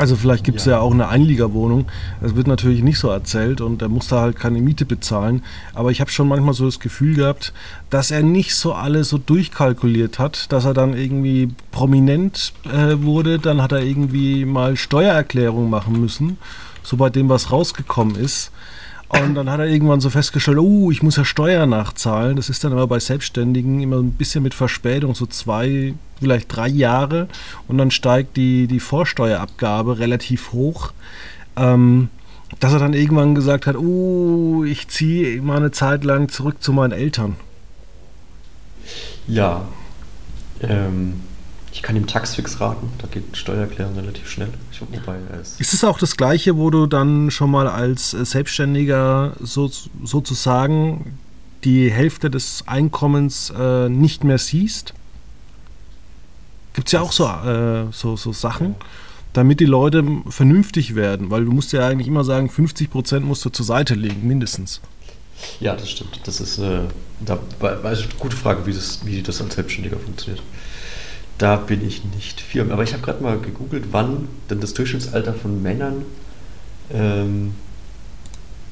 Also 0.01 0.17
vielleicht 0.17 0.45
gibt 0.45 0.61
es 0.61 0.65
ja. 0.65 0.73
ja. 0.73 0.81
auch 0.81 0.93
eine 0.93 1.09
Einliegerwohnung. 1.09 1.85
Das 2.23 2.35
wird 2.35 2.47
natürlich 2.47 2.83
nicht 2.83 2.99
so 2.99 3.11
erzählt 3.11 3.61
und 3.61 3.83
er 3.83 3.91
muss 3.91 4.09
da 4.09 4.23
halt 4.23 4.39
keine 4.39 4.59
Miete 4.63 4.87
bezahlen. 4.87 5.43
Aber 5.75 5.91
ich 5.91 6.01
habe 6.01 6.11
schon 6.11 6.27
manchmal 6.27 6.55
so 6.55 6.65
das 6.65 6.81
Gefühl 6.81 7.17
gehabt, 7.17 7.53
dass 7.91 8.11
er 8.11 8.23
nicht 8.23 8.55
so 8.55 8.73
alles 8.73 9.11
so 9.11 9.19
durchkalkuliert 9.19 10.19
hat, 10.19 10.51
dass 10.53 10.65
er 10.65 10.73
dann 10.73 10.95
irgendwie 10.95 11.51
prominent 11.71 12.55
äh, 12.65 13.03
wurde. 13.03 13.39
Dann 13.39 13.61
hat 13.61 13.73
er 13.73 13.83
irgendwie 13.83 14.47
mal 14.47 14.79
Steuererklärung 14.79 15.69
machen 15.69 16.01
müssen, 16.01 16.39
so 16.83 16.97
bei 16.97 17.11
dem, 17.11 17.29
was 17.29 17.53
rausgekommen 17.53 18.17
ist. 18.17 18.53
Und 19.11 19.35
dann 19.35 19.51
hat 19.51 19.59
er 19.59 19.67
irgendwann 19.67 20.01
so 20.01 20.09
festgestellt, 20.09 20.59
oh, 20.59 20.93
ich 20.93 21.03
muss 21.03 21.17
ja 21.17 21.25
Steuer 21.25 21.67
nachzahlen. 21.67 22.37
Das 22.37 22.49
ist 22.49 22.63
dann 22.63 22.73
aber 22.73 22.87
bei 22.87 23.01
Selbstständigen 23.01 23.81
immer 23.81 23.97
ein 23.97 24.13
bisschen 24.13 24.43
mit 24.43 24.55
Verspätung, 24.55 25.17
so 25.17 25.27
zwei, 25.27 25.95
vielleicht 26.21 26.55
drei 26.55 26.69
Jahre. 26.69 27.27
Und 27.67 27.79
dann 27.79 27.91
steigt 27.91 28.37
die, 28.37 28.69
die 28.69 28.79
Vorsteuerabgabe 28.79 29.99
relativ 29.99 30.53
hoch. 30.53 30.93
Ähm, 31.57 32.09
dass 32.61 32.73
er 32.73 32.79
dann 32.79 32.95
irgendwann 32.95 33.35
gesagt 33.35 33.67
hat, 33.67 33.77
oh, 33.77 34.65
ich 34.65 34.89
ziehe 34.89 35.41
mal 35.43 35.57
eine 35.57 35.71
Zeit 35.71 36.05
lang 36.05 36.29
zurück 36.29 36.63
zu 36.63 36.73
meinen 36.73 36.93
Eltern. 36.93 37.37
Ja. 39.27 39.67
Ähm, 40.63 41.21
ich 41.73 41.83
kann 41.83 41.97
ihm 41.97 42.07
Taxfix 42.07 42.61
raten, 42.61 42.91
da 42.99 43.07
geht 43.07 43.37
Steuererklärung 43.37 43.95
relativ 43.95 44.29
schnell. 44.29 44.49
Ich, 44.73 44.81
wobei 44.81 45.19
ist, 45.41 45.61
ist 45.61 45.73
es 45.73 45.85
auch 45.85 45.99
das 45.99 46.17
Gleiche, 46.17 46.57
wo 46.57 46.71
du 46.71 46.87
dann 46.87 47.31
schon 47.31 47.51
mal 47.51 47.69
als 47.69 48.13
äh, 48.13 48.25
Selbstständiger 48.25 49.35
so, 49.41 49.71
sozusagen 50.03 51.19
die 51.65 51.91
Hälfte 51.91 52.31
des 52.31 52.65
Einkommens 52.67 53.53
äh, 53.57 53.89
nicht 53.89 54.25
mehr 54.25 54.39
siehst? 54.39 54.95
Gibt 56.75 56.89
es 56.89 56.93
ja 56.93 57.01
auch 57.01 57.13
so, 57.13 57.27
äh, 57.27 57.93
so, 57.93 58.17
so 58.17 58.33
Sachen, 58.33 58.71
ja. 58.71 58.87
damit 59.33 59.61
die 59.61 59.67
Leute 59.67 60.05
vernünftig 60.29 60.95
werden, 60.95 61.31
weil 61.31 61.45
du 61.45 61.53
musst 61.53 61.73
ja 61.73 61.87
eigentlich 61.87 62.09
immer 62.09 62.25
sagen, 62.25 62.49
50 62.51 62.91
Prozent 62.91 63.27
musst 63.27 63.45
du 63.45 63.51
zur 63.51 63.67
Seite 63.67 63.95
legen, 63.95 64.27
mindestens. 64.27 64.81
Ja, 65.61 65.75
das 65.75 65.91
stimmt. 65.91 66.21
Das 66.25 66.41
ist 66.41 66.59
äh, 66.59 66.81
da, 67.21 67.39
also, 67.83 68.05
gute 68.19 68.37
Frage, 68.37 68.67
wie 68.67 68.73
das, 68.73 69.01
wie 69.05 69.23
das 69.23 69.41
als 69.41 69.55
Selbstständiger 69.55 69.99
funktioniert. 69.99 70.43
Da 71.41 71.57
bin 71.57 71.83
ich 71.87 72.05
nicht 72.05 72.39
firm. 72.39 72.71
Aber 72.71 72.83
ich 72.83 72.93
habe 72.93 73.03
gerade 73.03 73.23
mal 73.23 73.39
gegoogelt, 73.39 73.87
wann 73.93 74.29
denn 74.51 74.61
das 74.61 74.75
Durchschnittsalter 74.75 75.33
von 75.33 75.63
Männern 75.63 76.05
ähm, 76.93 77.55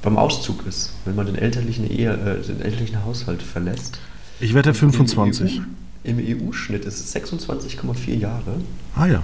beim 0.02 0.18
Auszug 0.18 0.66
ist, 0.66 0.92
wenn 1.06 1.14
man 1.14 1.24
den 1.24 1.36
elterlichen, 1.36 1.90
Ehe, 1.90 2.12
äh, 2.12 2.46
den 2.46 2.60
elterlichen 2.60 3.06
Haushalt 3.06 3.42
verlässt. 3.42 3.98
Ich 4.38 4.52
wette 4.52 4.74
25. 4.74 5.62
Im 6.04 6.18
EU-Schnitt 6.18 6.84
EU 6.84 6.88
ist 6.88 7.00
es 7.00 7.16
26,4 7.16 8.14
Jahre. 8.14 8.56
Ah 8.94 9.06
ja. 9.06 9.22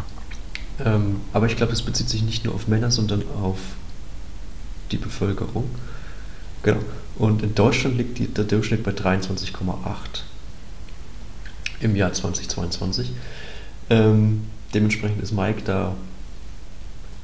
Ähm, 0.83 1.17
aber 1.35 1.45
ich 1.45 1.57
glaube, 1.57 1.75
es 1.75 1.83
bezieht 1.83 2.09
sich 2.09 2.23
nicht 2.23 2.47
nur 2.47 2.55
auf 2.55 2.67
Männer, 2.67 2.91
sondern 2.91 3.25
auf 3.43 3.59
die 4.91 4.97
Bevölkerung. 4.97 5.69
Genau. 6.63 6.81
Und 7.17 7.43
in 7.43 7.55
Deutschland 7.55 7.99
liegt 7.99 8.17
die, 8.17 8.27
der 8.27 8.45
Durchschnitt 8.45 8.83
bei 8.83 8.93
23,8 8.93 9.75
im 11.81 11.97
Jahr 11.97 12.13
2022. 12.13 13.11
Ähm, 13.91 14.43
dementsprechend 14.73 15.23
ist 15.23 15.33
Mike 15.33 15.63
da 15.65 15.95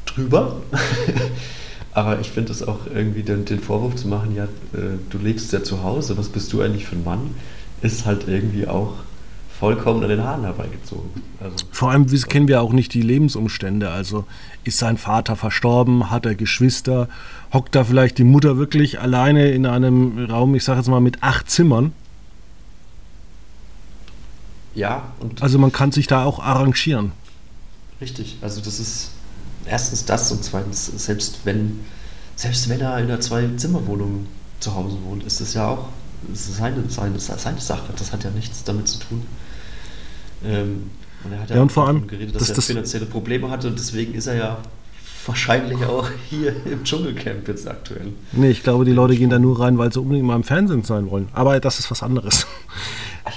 drüber. 0.07 0.57
Aber 1.93 2.21
ich 2.21 2.31
finde 2.31 2.53
es 2.53 2.63
auch 2.63 2.87
irgendwie 2.95 3.23
den, 3.23 3.45
den, 3.45 3.59
Vorwurf 3.59 3.97
zu 3.97 4.07
machen, 4.07 4.37
ja, 4.37 4.45
äh, 4.45 4.99
du 5.11 5.19
lebst 5.19 5.53
ja 5.53 5.63
zu 5.65 5.83
Hause, 5.83 6.17
was 6.17 6.29
bist 6.29 6.53
du 6.53 6.63
eigentlich 6.63 6.87
für 6.87 6.95
ein 6.95 7.03
Mann, 7.03 7.35
ist 7.83 8.07
halt 8.07 8.29
irgendwie 8.29 8.69
auch 8.69 8.95
vollkommen 9.59 10.03
an 10.03 10.09
den 10.09 10.23
Haaren 10.23 10.45
herbeigezogen. 10.45 11.11
Also, 11.41 11.57
Vor 11.73 11.91
allem 11.91 12.07
kennen 12.07 12.49
wir 12.49 12.63
auch 12.63 12.73
nicht 12.73 12.95
die 12.95 13.03
Lebensumstände. 13.03 13.91
Also 13.91 14.25
ist 14.65 14.79
sein 14.79 14.97
Vater 14.97 15.37
verstorben, 15.37 16.11
hat 16.11 16.25
er 16.25 16.35
Geschwister, 16.35 17.09
hockt 17.53 17.75
da 17.75 17.85
vielleicht 17.85 18.19
die 18.19 18.25
Mutter 18.25 18.57
wirklich 18.57 19.01
alleine 19.01 19.51
in 19.51 19.67
einem 19.67 20.25
Raum, 20.25 20.55
ich 20.55 20.65
sage 20.65 20.79
jetzt 20.79 20.89
mal 20.89 21.01
mit 21.01 21.23
acht 21.23 21.51
Zimmern 21.51 21.93
ja. 24.75 25.13
also 25.41 25.59
man 25.59 25.73
kann 25.73 25.93
sich 25.93 26.07
da 26.07 26.25
auch 26.25 26.39
arrangieren. 26.39 27.13
Richtig, 28.01 28.39
also 28.41 28.61
das 28.61 28.81
ist 28.81 29.11
erstens 29.67 30.05
das 30.05 30.31
und 30.33 30.43
zweitens, 30.43 30.87
selbst 30.87 31.41
wenn, 31.45 31.81
selbst 32.37 32.69
wenn 32.69 32.81
er 32.81 32.99
in 32.99 33.05
einer 33.05 33.21
Zwei-Zimmer-Wohnung 33.21 34.27
zu 34.61 34.75
Hause 34.75 34.97
wohnt, 35.05 35.25
ist 35.25 35.41
es 35.41 35.55
ja 35.55 35.69
auch 35.69 35.89
seine, 36.33 36.89
seine, 36.89 37.19
seine 37.19 37.61
Sache. 37.61 37.93
Das 37.97 38.13
hat 38.13 38.25
ja 38.25 38.31
nichts 38.31 38.65
damit 38.65 38.89
zu 38.89 38.99
tun. 38.99 39.23
Ähm, 40.45 40.91
und 41.25 41.33
er 41.33 41.41
hat 41.41 41.51
ja, 41.51 41.57
ja 41.57 41.63
und 41.63 41.73
vor 41.73 41.87
allem, 41.87 42.07
geredet, 42.07 42.35
dass 42.35 42.43
das, 42.43 42.51
er 42.51 42.55
das 42.57 42.67
finanzielle 42.67 43.07
Probleme 43.07 43.51
hatte 43.51 43.69
und 43.69 43.79
deswegen 43.79 44.15
ist 44.15 44.27
er 44.27 44.37
ja 44.37 44.59
wahrscheinlich 45.27 45.85
auch 45.85 46.09
hier 46.29 46.55
im 46.67 46.83
Dschungelcamp 46.85 47.47
jetzt 47.49 47.69
aktuell. 47.69 48.13
Nee, 48.33 48.51
ich 48.51 48.63
glaube, 48.63 48.85
die 48.85 48.93
Leute 48.93 49.17
gehen 49.17 49.31
da 49.31 49.39
nur 49.39 49.61
rein, 49.61 49.77
weil 49.77 49.93
sie 49.93 50.01
unbedingt 50.01 50.27
mal 50.27 50.37
im 50.37 50.45
Fernsehen 50.45 50.83
sein 50.83 51.11
wollen. 51.11 51.29
Aber 51.33 51.61
das 51.61 51.79
ist 51.79 51.91
was 51.91 52.03
anderes. 52.03 52.47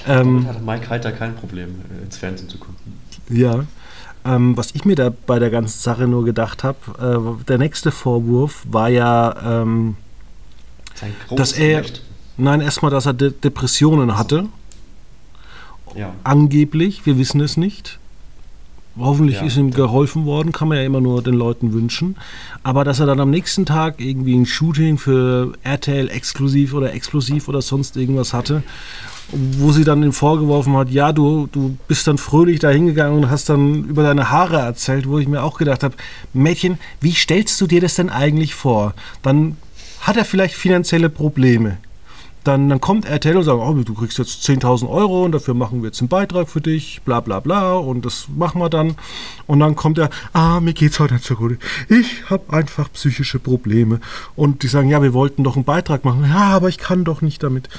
Ähm, 0.06 0.46
hat 0.46 0.64
Mike 0.64 0.90
Reiter 0.90 1.12
kein 1.12 1.34
Problem, 1.34 1.80
äh, 1.98 2.04
ins 2.04 2.16
Fernsehen 2.16 2.48
zu 2.48 2.58
kommen. 2.58 2.76
Ja. 3.28 3.64
Ähm, 4.24 4.56
was 4.56 4.74
ich 4.74 4.84
mir 4.84 4.96
da 4.96 5.12
bei 5.26 5.38
der 5.38 5.50
ganzen 5.50 5.78
Sache 5.78 6.06
nur 6.06 6.24
gedacht 6.24 6.64
habe, 6.64 7.38
äh, 7.40 7.44
der 7.44 7.58
nächste 7.58 7.90
Vorwurf 7.90 8.64
war 8.70 8.88
ja, 8.88 9.62
ähm, 9.62 9.96
dass 11.30 11.52
er, 11.52 11.80
Recht. 11.80 12.02
nein, 12.38 12.60
erstmal, 12.62 12.90
dass 12.90 13.04
er 13.04 13.12
De 13.12 13.30
Depressionen 13.30 14.16
hatte. 14.16 14.46
Ja. 15.94 16.14
Angeblich, 16.24 17.04
wir 17.04 17.18
wissen 17.18 17.40
es 17.40 17.56
nicht. 17.56 17.98
Hoffentlich 18.96 19.36
ja, 19.36 19.44
ist 19.44 19.56
ihm 19.56 19.72
geholfen 19.72 20.24
worden, 20.24 20.52
kann 20.52 20.68
man 20.68 20.78
ja 20.78 20.84
immer 20.84 21.00
nur 21.00 21.20
den 21.20 21.34
Leuten 21.34 21.72
wünschen. 21.72 22.16
Aber 22.62 22.84
dass 22.84 23.00
er 23.00 23.06
dann 23.06 23.18
am 23.18 23.30
nächsten 23.30 23.66
Tag 23.66 24.00
irgendwie 24.00 24.36
ein 24.36 24.46
Shooting 24.46 24.98
für 24.98 25.52
RTL 25.64 26.08
exklusiv 26.08 26.74
oder 26.74 26.94
explosiv 26.94 27.48
oder 27.48 27.60
sonst 27.60 27.96
irgendwas 27.96 28.32
hatte 28.32 28.62
wo 29.32 29.72
sie 29.72 29.84
dann 29.84 30.02
ihm 30.02 30.12
vorgeworfen 30.12 30.76
hat, 30.76 30.90
ja, 30.90 31.12
du, 31.12 31.48
du 31.50 31.76
bist 31.88 32.06
dann 32.06 32.18
fröhlich 32.18 32.60
da 32.60 32.70
hingegangen 32.70 33.18
und 33.18 33.30
hast 33.30 33.48
dann 33.48 33.84
über 33.84 34.02
deine 34.02 34.30
Haare 34.30 34.58
erzählt, 34.58 35.08
wo 35.08 35.18
ich 35.18 35.28
mir 35.28 35.42
auch 35.42 35.58
gedacht 35.58 35.82
habe, 35.82 35.94
Mädchen, 36.32 36.78
wie 37.00 37.12
stellst 37.12 37.60
du 37.60 37.66
dir 37.66 37.80
das 37.80 37.94
denn 37.94 38.10
eigentlich 38.10 38.54
vor? 38.54 38.94
Dann 39.22 39.56
hat 40.00 40.16
er 40.16 40.24
vielleicht 40.24 40.54
finanzielle 40.54 41.08
Probleme. 41.08 41.78
Dann, 42.44 42.68
dann 42.68 42.78
kommt 42.78 43.06
RTL 43.06 43.38
und 43.38 43.44
sagt, 43.44 43.58
oh, 43.58 43.72
du 43.72 43.94
kriegst 43.94 44.18
jetzt 44.18 44.46
10.000 44.46 44.86
Euro 44.86 45.24
und 45.24 45.32
dafür 45.32 45.54
machen 45.54 45.80
wir 45.80 45.86
jetzt 45.86 46.02
einen 46.02 46.08
Beitrag 46.08 46.50
für 46.50 46.60
dich, 46.60 47.00
bla 47.02 47.20
bla 47.20 47.40
bla 47.40 47.72
und 47.76 48.04
das 48.04 48.26
machen 48.36 48.60
wir 48.60 48.68
dann. 48.68 48.96
Und 49.46 49.60
dann 49.60 49.76
kommt 49.76 49.96
er, 49.96 50.10
ah, 50.34 50.60
mir 50.60 50.74
geht's 50.74 51.00
heute 51.00 51.14
nicht 51.14 51.24
so 51.24 51.36
gut. 51.36 51.58
Ich 51.88 52.28
habe 52.28 52.52
einfach 52.52 52.92
psychische 52.92 53.38
Probleme. 53.38 53.98
Und 54.36 54.62
die 54.62 54.68
sagen, 54.68 54.90
ja, 54.90 55.02
wir 55.02 55.14
wollten 55.14 55.42
doch 55.42 55.56
einen 55.56 55.64
Beitrag 55.64 56.04
machen. 56.04 56.26
Ja, 56.28 56.50
aber 56.50 56.68
ich 56.68 56.76
kann 56.76 57.04
doch 57.04 57.22
nicht 57.22 57.42
damit. 57.42 57.70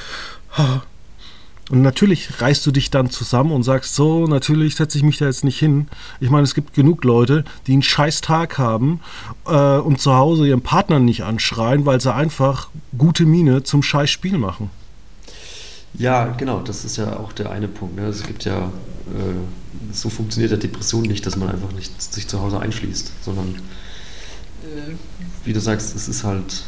Und 1.72 1.82
natürlich 1.82 2.42
reißt 2.42 2.66
du 2.66 2.72
dich 2.72 2.92
dann 2.92 3.10
zusammen 3.10 3.52
und 3.52 3.64
sagst, 3.64 3.96
so, 3.96 4.28
natürlich 4.28 4.76
setze 4.76 5.00
ich 5.00 5.04
mich 5.04 5.18
da 5.18 5.26
jetzt 5.26 5.44
nicht 5.44 5.58
hin. 5.58 5.88
Ich 6.20 6.30
meine, 6.30 6.44
es 6.44 6.54
gibt 6.54 6.76
genug 6.76 7.04
Leute, 7.04 7.44
die 7.66 7.74
einen 7.74 7.82
scheiß 7.82 8.22
Tag 8.22 8.60
haben 8.60 9.00
äh, 9.48 9.78
und 9.78 10.00
zu 10.00 10.14
Hause 10.14 10.48
ihren 10.48 10.62
Partner 10.62 11.00
nicht 11.00 11.24
anschreien, 11.24 11.86
weil 11.86 12.00
sie 12.00 12.14
einfach 12.14 12.70
gute 12.96 13.26
Miene 13.26 13.64
zum 13.64 13.82
scheiß 13.82 14.12
Spiel 14.12 14.38
machen. 14.38 14.70
Ja, 15.98 16.26
genau, 16.38 16.60
das 16.60 16.86
ist 16.86 16.98
ja 16.98 17.18
auch 17.18 17.34
der 17.34 17.52
eine 17.52 17.68
Punkt. 17.68 17.96
Ne? 17.96 18.06
Es 18.08 18.24
gibt 18.24 18.46
ja, 18.46 18.66
äh, 18.66 19.92
so 19.92 20.10
funktioniert 20.10 20.52
ja 20.52 20.58
Depression 20.58 21.04
nicht, 21.04 21.26
dass 21.26 21.36
man 21.36 21.50
einfach 21.50 21.72
nicht 21.72 22.00
sich 22.00 22.28
zu 22.28 22.42
Hause 22.42 22.60
einschließt, 22.60 23.12
sondern, 23.24 23.56
äh, 24.64 24.94
wie 25.46 25.54
du 25.54 25.60
sagst, 25.60 25.96
es 25.96 26.08
ist 26.08 26.24
halt 26.24 26.66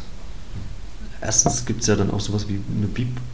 erstens 1.21 1.65
gibt 1.65 1.81
es 1.81 1.87
ja 1.87 1.95
dann 1.95 2.11
auch 2.11 2.19
sowas 2.19 2.47
wie 2.47 2.59
eine 2.75 2.87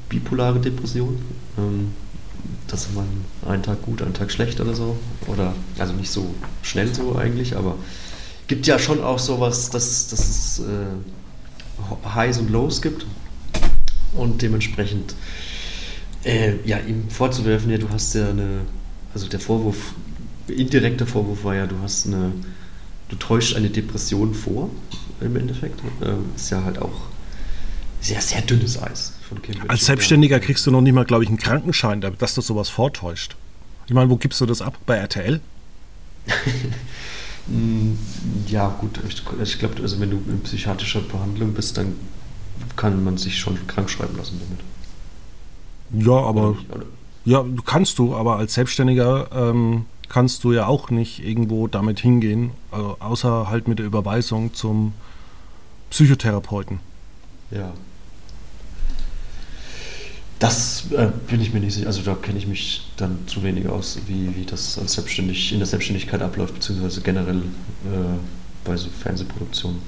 bipolare 0.10 0.60
Depression, 0.60 1.19
ähm, 1.58 1.91
dass 2.67 2.88
man 2.93 3.08
einen 3.48 3.63
Tag 3.63 3.82
gut, 3.82 4.02
einen 4.02 4.13
Tag 4.13 4.32
schlecht 4.32 4.60
oder 4.60 4.74
so. 4.74 4.98
Oder, 5.28 5.54
also 5.78 5.93
nicht 5.93 6.12
so 6.12 6.34
schnell 6.62 6.93
so 6.93 7.15
eigentlich, 7.15 7.56
aber 7.56 7.76
gibt 8.48 8.67
ja 8.67 8.80
schon 8.80 9.02
auch 9.02 9.19
sowas, 9.19 9.69
dass, 9.69 10.08
dass 10.08 10.19
es 10.19 10.60
äh, 10.60 12.10
Highs 12.13 12.39
und 12.39 12.50
Lows 12.50 12.82
gibt. 12.82 13.06
Und 14.13 14.41
dementsprechend, 14.41 15.15
äh, 16.24 16.54
ja, 16.65 16.78
ihm 16.80 17.10
vorzuwerfen, 17.10 17.72
ja, 17.72 17.78
du 17.78 17.89
hast 17.89 18.13
ja 18.13 18.30
eine, 18.30 18.62
also 19.13 19.28
der 19.28 19.39
Vorwurf, 19.39 19.93
indirekter 20.48 21.08
Vorwurf 21.08 21.43
war 21.43 21.56
ja, 21.56 21.65
du 21.65 21.78
hast 21.82 22.06
eine, 22.06 22.32
du 23.10 23.15
täuschst 23.15 23.56
eine 23.56 23.69
Depression 23.69 24.34
vor, 24.34 24.69
im 25.19 25.36
Endeffekt. 25.36 25.80
Äh, 26.02 26.15
ist 26.36 26.52
ja 26.52 26.63
halt 26.63 26.80
auch 26.80 27.12
sehr, 28.04 28.22
sehr 28.22 28.42
dünnes 28.42 28.82
Eis 28.82 29.13
von 29.28 29.42
Cambridge. 29.42 29.70
Als 29.70 29.86
Selbstständiger 29.86 30.39
kriegst 30.39 30.68
du 30.68 30.72
noch 30.72 30.82
nicht 30.82 30.94
mal, 30.94 31.06
glaube 31.06 31.24
ich, 31.24 31.30
einen 31.30 31.38
Krankenschein, 31.38 32.02
dass 32.02 32.36
du 32.36 32.42
sowas 32.42 32.70
vortäuscht. 32.70 33.36
Ich 33.88 33.94
meine, 33.94 34.10
wo 34.10 34.18
gibst 34.18 34.42
du 34.42 34.46
das 34.46 34.62
ab? 34.62 34.78
Bei 34.86 34.98
RTL? 34.98 35.39
Mm, 37.48 37.94
ja, 38.48 38.68
gut. 38.80 39.00
Ich, 39.08 39.24
ich 39.42 39.60
glaube, 39.60 39.82
also 39.82 40.00
wenn 40.00 40.12
du 40.12 40.22
in 40.28 40.42
psychiatrischer 40.42 41.02
Behandlung 41.02 41.54
bist, 41.54 41.78
dann 41.78 41.96
kann 42.76 43.04
man 43.04 43.18
sich 43.18 43.39
schon 43.39 43.58
krank 43.68 43.89
schreiben 43.89 44.18
lassen 44.18 44.39
damit. 44.39 46.06
Ja, 46.06 46.13
aber. 46.13 46.58
Ja, 47.26 47.42
du 47.42 47.62
kannst 47.63 48.00
du, 48.00 48.16
aber 48.16 48.36
als 48.36 48.54
Selbstständiger 48.56 49.30
ähm, 49.34 49.86
kannst 50.10 50.44
du 50.44 50.52
ja 50.52 50.68
auch 50.68 50.89
nicht 50.89 51.26
irgendwo 51.26 51.68
damit 51.68 52.02
hingehen, 52.02 52.52
also 52.70 52.98
außer 53.00 53.50
halt 53.50 53.70
mit 53.70 53.80
der 53.80 53.86
Überweisung 53.86 54.54
zum 54.54 54.94
Psychotherapeuten. 55.89 56.80
Ja. 57.50 57.72
Das 60.43 60.91
äh, 60.91 61.08
bin 61.29 61.39
ich 61.39 61.53
mir 61.53 61.62
nicht 61.62 61.73
sicher. 61.73 61.88
Also 61.88 62.01
da 62.01 62.15
kenne 62.15 62.38
ich 62.38 62.47
mich 62.47 62.91
dann 62.97 63.25
zu 63.27 63.43
wenig 63.43 63.69
aus, 63.69 63.97
wie, 64.08 64.36
wie 64.36 64.43
das 64.43 64.73
selbstständig, 64.73 65.53
in 65.53 65.60
der 65.60 65.67
Selbstständigkeit 65.67 66.21
abläuft, 66.21 66.56
beziehungsweise 66.56 66.99
generell 66.99 67.38
äh, 67.38 68.17
bei 68.65 68.75
so 68.75 68.89
Fernsehproduktionen. 68.89 69.82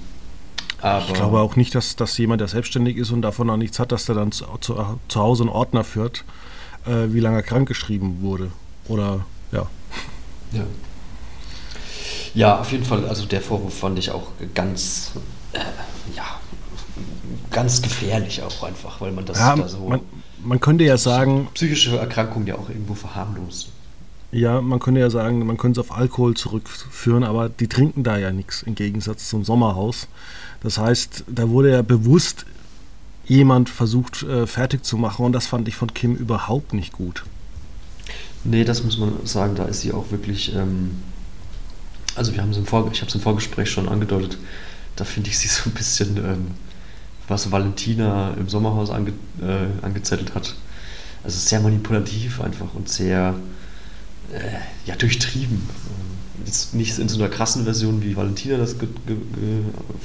Aber 0.79 1.03
ich 1.05 1.13
glaube 1.13 1.41
auch 1.41 1.57
nicht, 1.57 1.75
dass, 1.75 1.97
dass 1.97 2.17
jemand, 2.17 2.39
der 2.39 2.47
selbstständig 2.47 2.95
ist 2.95 3.11
und 3.11 3.21
davon 3.21 3.49
auch 3.49 3.57
nichts 3.57 3.79
hat, 3.79 3.91
dass 3.91 4.05
der 4.05 4.15
dann 4.15 4.31
zu, 4.31 4.45
zu, 4.61 4.77
zu 5.09 5.19
Hause 5.19 5.43
einen 5.43 5.49
Ordner 5.49 5.83
führt, 5.83 6.23
äh, 6.85 7.07
wie 7.09 7.19
lange 7.19 7.35
er 7.35 7.43
krankgeschrieben 7.43 8.21
wurde. 8.21 8.49
Oder 8.87 9.25
ja. 9.51 9.67
Ja. 10.53 10.63
Ja, 12.33 12.59
auf 12.61 12.71
jeden 12.71 12.85
Fall. 12.85 13.05
Also 13.09 13.25
der 13.25 13.41
Vorwurf 13.41 13.77
fand 13.77 13.99
ich 13.99 14.09
auch 14.09 14.27
ganz, 14.53 15.11
äh, 15.51 15.59
ja, 16.15 16.39
ganz 17.51 17.81
gefährlich 17.81 18.41
auch 18.41 18.63
einfach, 18.63 19.01
weil 19.01 19.11
man 19.11 19.25
das 19.25 19.37
ja, 19.37 19.57
da 19.57 19.67
so. 19.67 19.79
Man, 19.79 19.99
man 20.45 20.59
könnte 20.59 20.83
ja 20.83 20.97
sagen. 20.97 21.47
Psychische 21.53 21.97
Erkrankungen 21.97 22.47
ja 22.47 22.55
auch 22.55 22.69
irgendwo 22.69 22.93
verharmlost. 22.93 23.69
Ja, 24.31 24.61
man 24.61 24.79
könnte 24.79 24.99
ja 24.99 25.09
sagen, 25.09 25.45
man 25.45 25.57
könnte 25.57 25.79
es 25.79 25.89
auf 25.89 25.95
Alkohol 25.95 26.35
zurückführen, 26.35 27.23
aber 27.23 27.47
die 27.49 27.67
trinken 27.67 28.03
da 28.03 28.17
ja 28.17 28.31
nichts 28.31 28.63
im 28.63 28.75
Gegensatz 28.75 29.29
zum 29.29 29.45
Sommerhaus. 29.45 30.07
Das 30.61 30.77
heißt, 30.77 31.23
da 31.27 31.49
wurde 31.49 31.71
ja 31.71 31.81
bewusst 31.81 32.45
jemand 33.25 33.69
versucht 33.69 34.23
äh, 34.23 34.45
fertig 34.45 34.83
zu 34.83 34.97
machen 34.97 35.25
und 35.25 35.33
das 35.33 35.47
fand 35.47 35.67
ich 35.67 35.75
von 35.75 35.93
Kim 35.93 36.15
überhaupt 36.15 36.73
nicht 36.73 36.91
gut. 36.91 37.23
Nee, 38.43 38.63
das 38.63 38.83
muss 38.83 38.97
man 38.97 39.13
sagen, 39.25 39.55
da 39.55 39.65
ist 39.65 39.81
sie 39.81 39.93
auch 39.93 40.11
wirklich. 40.11 40.53
Ähm, 40.55 40.91
also 42.15 42.33
wir 42.33 42.41
haben 42.41 42.51
es 42.51 42.57
im 42.57 42.65
Vor 42.65 42.89
ich 42.91 43.01
habe 43.01 43.09
es 43.09 43.15
im 43.15 43.21
Vorgespräch 43.21 43.69
schon 43.69 43.89
angedeutet, 43.89 44.37
da 44.95 45.03
finde 45.03 45.29
ich 45.29 45.39
sie 45.39 45.47
so 45.47 45.69
ein 45.69 45.73
bisschen 45.73 46.17
ähm, 46.17 46.47
was 47.27 47.51
Valentina 47.51 48.33
im 48.37 48.49
Sommerhaus 48.49 48.89
ange, 48.89 49.11
äh, 49.41 49.85
angezettelt 49.85 50.35
hat. 50.35 50.55
Also 51.23 51.39
sehr 51.39 51.59
manipulativ 51.59 52.41
einfach 52.41 52.73
und 52.75 52.87
sehr 52.87 53.35
äh, 54.31 54.39
ja, 54.85 54.95
durchtrieben. 54.95 55.63
Jetzt 56.45 56.75
nicht 56.75 56.99
in 56.99 57.09
so 57.09 57.17
einer 57.17 57.29
krassen 57.29 57.63
Version, 57.63 58.03
wie 58.03 58.15
Valentina 58.15 58.57
das 58.57 58.77
ge, 58.77 58.87
ge, 59.07 59.17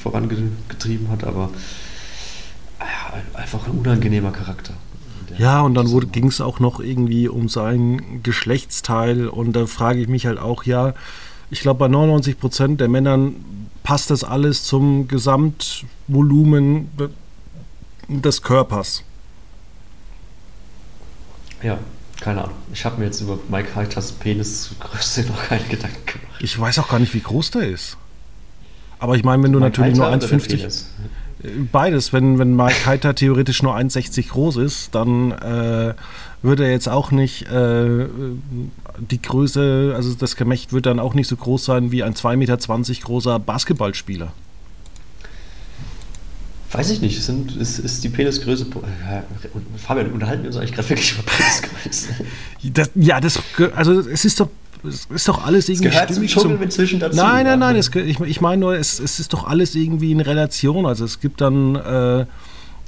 vorangetrieben 0.02 1.10
hat, 1.10 1.24
aber 1.24 1.50
äh, 2.78 3.38
einfach 3.38 3.66
ein 3.66 3.72
unangenehmer 3.72 4.32
Charakter. 4.32 4.74
Ja, 5.38 5.60
und 5.60 5.74
dann 5.74 5.86
ging 6.10 6.26
es 6.26 6.40
auch 6.40 6.58
noch 6.58 6.80
irgendwie 6.80 7.28
um 7.28 7.48
sein 7.48 8.20
Geschlechtsteil 8.22 9.28
und 9.28 9.54
da 9.54 9.66
frage 9.66 10.00
ich 10.00 10.08
mich 10.08 10.26
halt 10.26 10.38
auch, 10.38 10.64
ja, 10.64 10.94
ich 11.50 11.60
glaube 11.60 11.78
bei 11.78 11.88
99 11.88 12.38
Prozent 12.38 12.80
der 12.80 12.88
Männern 12.88 13.36
passt 13.90 14.08
das 14.08 14.22
alles 14.22 14.62
zum 14.62 15.08
Gesamtvolumen 15.08 16.92
des 18.06 18.40
Körpers. 18.40 19.02
Ja, 21.60 21.76
keine 22.20 22.44
Ahnung. 22.44 22.54
Ich 22.72 22.84
habe 22.84 23.00
mir 23.00 23.06
jetzt 23.06 23.20
über 23.20 23.40
Mike 23.48 23.74
Heiters 23.74 24.12
Penisgröße 24.12 25.22
noch 25.28 25.42
keinen 25.42 25.68
Gedanken 25.68 26.06
gemacht. 26.06 26.38
Ich 26.38 26.56
weiß 26.56 26.78
auch 26.78 26.88
gar 26.88 27.00
nicht, 27.00 27.14
wie 27.14 27.20
groß 27.20 27.50
der 27.50 27.62
ist. 27.62 27.96
Aber 29.00 29.16
ich 29.16 29.24
meine, 29.24 29.42
wenn 29.42 29.52
du 29.52 29.58
Mike 29.58 29.80
natürlich 29.80 30.00
Heiter 30.00 30.28
nur 30.28 30.40
1,50. 30.40 30.84
Beides. 31.72 32.12
Wenn, 32.12 32.38
wenn 32.38 32.54
Mike 32.54 32.86
Heiter 32.86 33.16
theoretisch 33.16 33.60
nur 33.60 33.74
1,60 33.74 34.28
groß 34.28 34.58
ist, 34.58 34.94
dann 34.94 35.32
äh, 35.32 35.94
würde 36.42 36.64
er 36.64 36.70
jetzt 36.70 36.88
auch 36.88 37.10
nicht 37.10 37.46
äh, 37.50 38.06
die 38.98 39.20
Größe, 39.20 39.92
also 39.94 40.14
das 40.14 40.36
Gemächt 40.36 40.72
wird 40.72 40.86
dann 40.86 40.98
auch 40.98 41.14
nicht 41.14 41.28
so 41.28 41.36
groß 41.36 41.64
sein 41.64 41.92
wie 41.92 42.02
ein 42.02 42.14
2,20 42.14 42.36
Meter 42.36 42.56
großer 43.02 43.38
Basketballspieler. 43.38 44.32
Weiß 46.72 46.90
ich 46.90 47.00
nicht, 47.00 47.20
sind, 47.22 47.56
ist, 47.56 47.80
ist 47.80 48.04
die 48.04 48.08
Penisgröße. 48.08 48.66
Fabian, 49.76 50.12
unterhalten 50.12 50.44
wir 50.44 50.50
uns 50.50 50.56
eigentlich 50.56 50.72
gerade 50.72 50.88
wirklich 50.88 51.12
über 51.12 51.24
Penisgröße? 51.24 52.08
Das, 52.72 52.90
ja, 52.94 53.20
das, 53.20 53.40
also 53.74 54.00
es 54.00 54.24
ist 54.24 54.38
doch 54.38 54.48
es 54.86 55.06
ist 55.10 55.28
doch 55.28 55.44
alles 55.44 55.68
irgendwie. 55.68 55.88
Es 55.88 55.94
gehört 55.94 56.14
zum 56.14 56.26
Dschungel 56.26 56.62
inzwischen 56.62 57.00
dazu. 57.00 57.16
Nein, 57.16 57.44
nein, 57.44 57.58
nein. 57.58 57.76
Es, 57.76 57.90
ich, 57.94 58.18
ich 58.20 58.40
meine 58.40 58.60
nur, 58.60 58.74
es, 58.76 58.98
es 58.98 59.20
ist 59.20 59.32
doch 59.32 59.46
alles 59.46 59.74
irgendwie 59.74 60.12
in 60.12 60.20
Relation. 60.20 60.86
Also 60.86 61.04
es 61.04 61.20
gibt 61.20 61.40
dann 61.40 61.74
äh, 61.76 62.24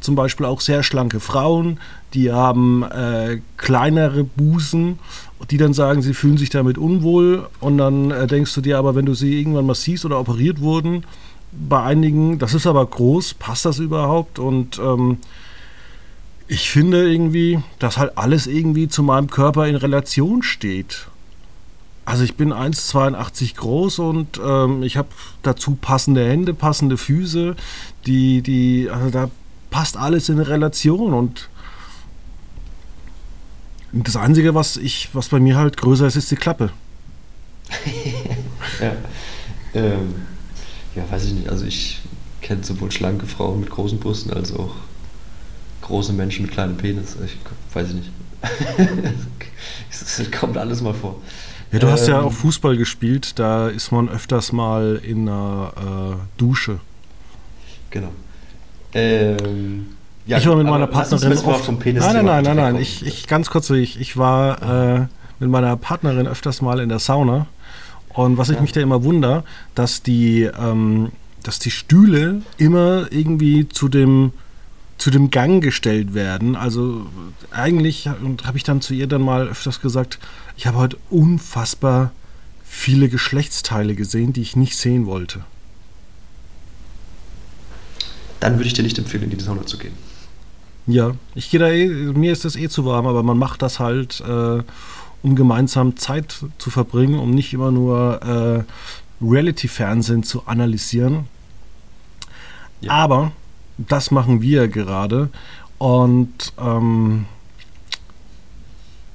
zum 0.03 0.15
Beispiel 0.15 0.47
auch 0.47 0.61
sehr 0.61 0.83
schlanke 0.83 1.21
Frauen, 1.21 1.79
die 2.15 2.33
haben 2.33 2.83
äh, 2.83 3.41
kleinere 3.57 4.25
Busen, 4.25 4.99
die 5.51 5.57
dann 5.57 5.73
sagen, 5.73 6.03
sie 6.03 6.15
fühlen 6.15 6.37
sich 6.37 6.51
damit 6.51 6.79
unwohl. 6.79 7.49
Und 7.61 7.79
dann 7.79 8.11
äh, 8.11 8.27
denkst 8.27 8.55
du 8.55 8.61
dir 8.61 8.79
aber, 8.79 8.95
wenn 8.95 9.07
du 9.07 9.15
sie 9.15 9.39
irgendwann 9.39 9.67
mal 9.67 9.75
siehst 9.75 10.05
oder 10.05 10.21
operiert 10.21 10.61
wurden, 10.61 11.05
bei 11.53 11.83
einigen, 11.83 12.39
das 12.39 12.55
ist 12.55 12.67
aber 12.67 12.85
groß, 12.85 13.35
passt 13.35 13.65
das 13.65 13.79
überhaupt? 13.79 14.39
Und 14.39 14.79
ähm, 14.79 15.19
ich 16.49 16.71
finde 16.71 17.11
irgendwie, 17.11 17.61
dass 17.79 17.99
halt 17.99 18.17
alles 18.17 18.47
irgendwie 18.47 18.89
zu 18.89 19.03
meinem 19.03 19.29
Körper 19.29 19.67
in 19.67 19.77
Relation 19.77 20.43
steht. 20.43 21.07
Also 22.05 22.25
ich 22.25 22.35
bin 22.35 22.53
1,82 22.53 23.55
groß 23.57 24.01
und 24.01 24.41
ähm, 24.45 24.83
ich 24.83 24.97
habe 24.97 25.09
dazu 25.43 25.77
passende 25.81 26.29
Hände, 26.29 26.53
passende 26.53 26.97
Füße, 26.97 27.55
die, 28.07 28.43
die, 28.43 28.91
also 28.91 29.11
da 29.11 29.31
passt 29.73 29.97
alles 29.97 30.29
in 30.29 30.39
Relation 30.39 31.13
und 31.13 31.49
das 33.93 34.17
Einzige, 34.17 34.55
was 34.55 34.77
ich, 34.77 35.09
was 35.13 35.29
bei 35.29 35.41
mir 35.41 35.57
halt 35.57 35.77
größer 35.77 36.07
ist, 36.07 36.17
ist 36.17 36.31
die 36.31 36.37
Klappe. 36.37 36.71
ja. 38.81 38.93
Ähm, 39.75 40.15
ja, 40.95 41.11
weiß 41.11 41.25
ich 41.25 41.33
nicht. 41.33 41.49
Also 41.49 41.65
ich 41.65 42.01
kenne 42.41 42.63
sowohl 42.63 42.93
schlanke 42.93 43.27
Frauen 43.27 43.61
mit 43.61 43.71
großen 43.71 43.99
Brüsten 43.99 44.33
als 44.33 44.55
auch 44.55 44.75
große 45.81 46.13
Menschen 46.13 46.43
mit 46.43 46.53
kleinen 46.53 46.77
Penis. 46.77 47.17
Ich 47.25 47.37
weiß 47.75 47.89
ich 47.89 47.95
nicht. 47.97 48.11
Es 49.91 50.31
kommt 50.31 50.57
alles 50.57 50.81
mal 50.81 50.95
vor. 50.95 51.21
Ja, 51.71 51.79
du 51.79 51.89
hast 51.89 52.09
ja 52.09 52.19
ähm, 52.19 52.27
auch 52.27 52.33
Fußball 52.33 52.77
gespielt, 52.77 53.39
da 53.39 53.69
ist 53.69 53.93
man 53.93 54.09
öfters 54.09 54.53
mal 54.53 55.01
in 55.03 55.29
einer 55.29 56.19
äh, 56.19 56.39
Dusche. 56.39 56.81
Genau. 57.91 58.11
Ähm, 58.95 59.87
ja, 60.27 60.39
ich 60.39 60.47
war 60.47 60.57
mit 60.57 60.67
meiner 60.67 60.87
Partnerin 60.87 61.39
oft. 61.39 61.69
nein, 61.69 61.95
nein, 61.95 62.25
nein, 62.25 62.45
nein, 62.45 62.57
nein. 62.57 62.77
Ich, 62.77 63.05
ich 63.05 63.27
ganz 63.27 63.51
kurz, 63.51 63.71
ich, 63.71 64.01
ich 64.01 64.17
war 64.17 65.01
äh, 65.01 65.07
mit 65.41 65.51
meiner 65.51 65.77
Partnerin 65.77 66.27
öfters 66.27 66.63
mal 66.63 66.81
in 66.81 66.89
der 66.89 66.99
Sauna. 66.99 67.47
Und 68.09 68.37
was 68.37 68.51
ich 68.51 68.57
ja. 68.57 68.63
mich 68.63 68.73
da 68.73 68.81
immer 68.81 69.03
wundere, 69.05 69.43
dass 69.75 70.03
die, 70.03 70.43
ähm, 70.43 71.13
dass 71.43 71.59
die 71.59 71.71
Stühle 71.71 72.43
immer 72.59 73.07
irgendwie 73.11 73.69
zu 73.69 73.89
dem 73.89 74.33
zu 74.99 75.11
dem 75.11 75.33
Gang 75.33 75.61
gestellt 75.61 76.15
werden. 76.15 76.55
Also 76.55 77.07
eigentlich 77.51 78.09
und 78.23 78.47
habe 78.47 78.57
ich 78.57 78.63
dann 78.63 78.81
zu 78.81 78.95
ihr 78.95 79.09
dann 79.09 79.23
mal 79.23 79.49
öfters 79.49 79.81
gesagt, 79.81 80.21
ich 80.57 80.69
habe 80.69 80.79
heute 80.79 80.97
unfassbar 81.11 82.13
viele 82.63 83.09
Geschlechtsteile 83.09 83.97
gesehen, 83.97 84.33
die 84.33 84.43
ich 84.43 84.55
nicht 84.55 84.77
sehen 84.77 85.07
wollte. 85.07 85.41
Dann 88.43 88.55
würde 88.55 88.67
ich 88.67 88.73
dir 88.73 88.83
nicht 88.83 88.99
empfehlen, 88.99 89.23
in 89.23 89.31
die 89.31 89.41
Sauna 89.41 89.65
zu 89.65 89.79
gehen. 89.79 89.93
Ja, 90.89 91.13
ich 91.37 91.49
gehe 91.49 91.61
da 91.61 91.69
eh, 91.69 91.87
mir 91.87 92.33
ist 92.33 92.45
das 92.45 92.57
eh 92.57 92.69
zu 92.69 92.85
warm, 92.85 93.07
aber 93.07 93.23
man 93.23 93.39
macht 93.39 93.63
das 93.63 93.79
halt, 93.79 94.21
äh, 94.21 94.63
um 95.23 95.37
gemeinsam 95.37 95.97
Zeit 95.97 96.45
zu 96.59 96.71
verbringen, 96.71 97.21
um 97.21 97.31
nicht 97.31 97.53
immer 97.53 97.71
nur 97.71 98.21
äh, 98.21 99.25
Reality-Fernsehen 99.25 100.25
zu 100.25 100.45
analysieren. 100.47 101.29
Ja. 102.81 102.91
Aber 102.91 103.31
das 103.79 104.11
machen 104.11 104.43
wir 104.43 104.67
gerade. 104.67 105.29
Und 105.79 106.53
ähm, 106.59 107.27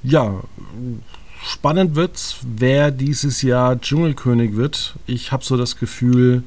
ja, 0.03 0.35
spannend 1.43 1.95
wird's, 1.95 2.37
wer 2.43 2.91
dieses 2.91 3.41
Jahr 3.41 3.77
Dschungelkönig 3.77 4.55
wird. 4.55 4.95
Ich 5.05 5.33
habe 5.33 5.43
so 5.43 5.57
das 5.57 5.75
Gefühl, 5.75 6.43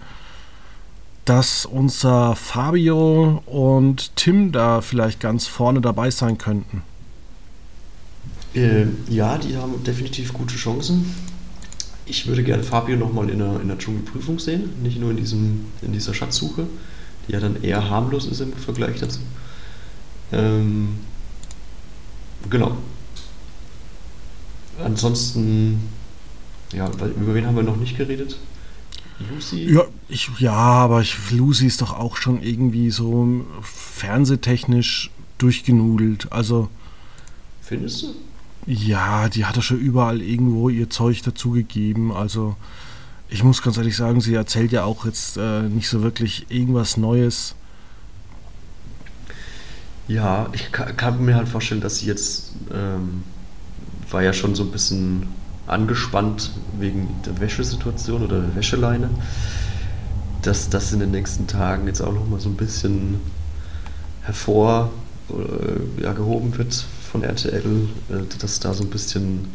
dass 1.24 1.66
unser 1.66 2.34
Fabio 2.36 3.42
und 3.46 4.16
Tim 4.16 4.52
da 4.52 4.80
vielleicht 4.80 5.20
ganz 5.20 5.46
vorne 5.46 5.80
dabei 5.80 6.10
sein 6.10 6.38
könnten. 6.38 6.82
Äh, 8.54 8.86
ja, 9.08 9.38
die 9.38 9.56
haben 9.56 9.82
definitiv 9.84 10.32
gute 10.32 10.56
Chancen. 10.56 11.14
Ich 12.06 12.26
würde 12.26 12.42
gerne 12.42 12.64
Fabio 12.64 12.96
nochmal 12.96 13.30
in 13.30 13.38
der, 13.38 13.60
in 13.60 13.68
der 13.68 13.78
Dschungelprüfung 13.78 14.40
sehen, 14.40 14.70
nicht 14.82 14.98
nur 14.98 15.12
in, 15.12 15.16
diesem, 15.16 15.66
in 15.82 15.92
dieser 15.92 16.12
Schatzsuche, 16.12 16.66
die 17.28 17.32
ja 17.32 17.40
dann 17.40 17.62
eher 17.62 17.88
harmlos 17.88 18.26
ist 18.26 18.40
im 18.40 18.52
Vergleich 18.52 18.98
dazu. 18.98 19.20
Ähm, 20.32 20.98
genau. 22.48 22.76
Ansonsten, 24.82 25.88
ja, 26.72 26.88
über 26.88 27.34
wen 27.34 27.46
haben 27.46 27.56
wir 27.56 27.62
noch 27.62 27.76
nicht 27.76 27.96
geredet? 27.96 28.36
Lucy? 29.28 29.72
Ja, 29.72 29.82
ich, 30.08 30.30
ja 30.38 30.52
aber 30.52 31.00
ich, 31.00 31.30
Lucy 31.30 31.66
ist 31.66 31.82
doch 31.82 31.92
auch 31.92 32.16
schon 32.16 32.42
irgendwie 32.42 32.90
so 32.90 33.44
fernsehtechnisch 33.62 35.10
durchgenudelt. 35.38 36.32
Also. 36.32 36.68
Findest 37.60 38.02
du? 38.02 38.14
Ja, 38.66 39.28
die 39.28 39.44
hat 39.44 39.56
doch 39.56 39.62
schon 39.62 39.78
überall 39.78 40.20
irgendwo 40.20 40.68
ihr 40.68 40.90
Zeug 40.90 41.22
dazugegeben. 41.22 42.12
Also, 42.12 42.56
ich 43.28 43.42
muss 43.42 43.62
ganz 43.62 43.76
ehrlich 43.76 43.96
sagen, 43.96 44.20
sie 44.20 44.34
erzählt 44.34 44.72
ja 44.72 44.84
auch 44.84 45.06
jetzt 45.06 45.36
äh, 45.36 45.62
nicht 45.62 45.88
so 45.88 46.02
wirklich 46.02 46.46
irgendwas 46.50 46.96
Neues. 46.96 47.54
Ja, 50.08 50.48
ich 50.52 50.72
kann, 50.72 50.96
kann 50.96 51.24
mir 51.24 51.36
halt 51.36 51.48
vorstellen, 51.48 51.80
dass 51.80 51.98
sie 51.98 52.06
jetzt 52.06 52.52
ähm, 52.72 53.22
war 54.10 54.22
ja 54.22 54.32
schon 54.32 54.54
so 54.54 54.64
ein 54.64 54.72
bisschen 54.72 55.28
angespannt 55.70 56.50
wegen 56.78 57.08
der 57.24 57.40
Wäschesituation 57.40 58.22
oder 58.22 58.40
der 58.40 58.54
Wäscheleine, 58.56 59.10
dass 60.42 60.68
das 60.68 60.92
in 60.92 61.00
den 61.00 61.10
nächsten 61.10 61.46
Tagen 61.46 61.86
jetzt 61.86 62.00
auch 62.00 62.12
nochmal 62.12 62.40
so 62.40 62.48
ein 62.48 62.56
bisschen 62.56 63.20
hervorgehoben 64.22 64.90
äh, 65.98 66.02
ja, 66.02 66.58
wird 66.58 66.84
von 67.10 67.22
RTL, 67.22 67.88
äh, 68.10 68.38
dass 68.38 68.60
da 68.60 68.74
so 68.74 68.84
ein 68.84 68.90
bisschen 68.90 69.48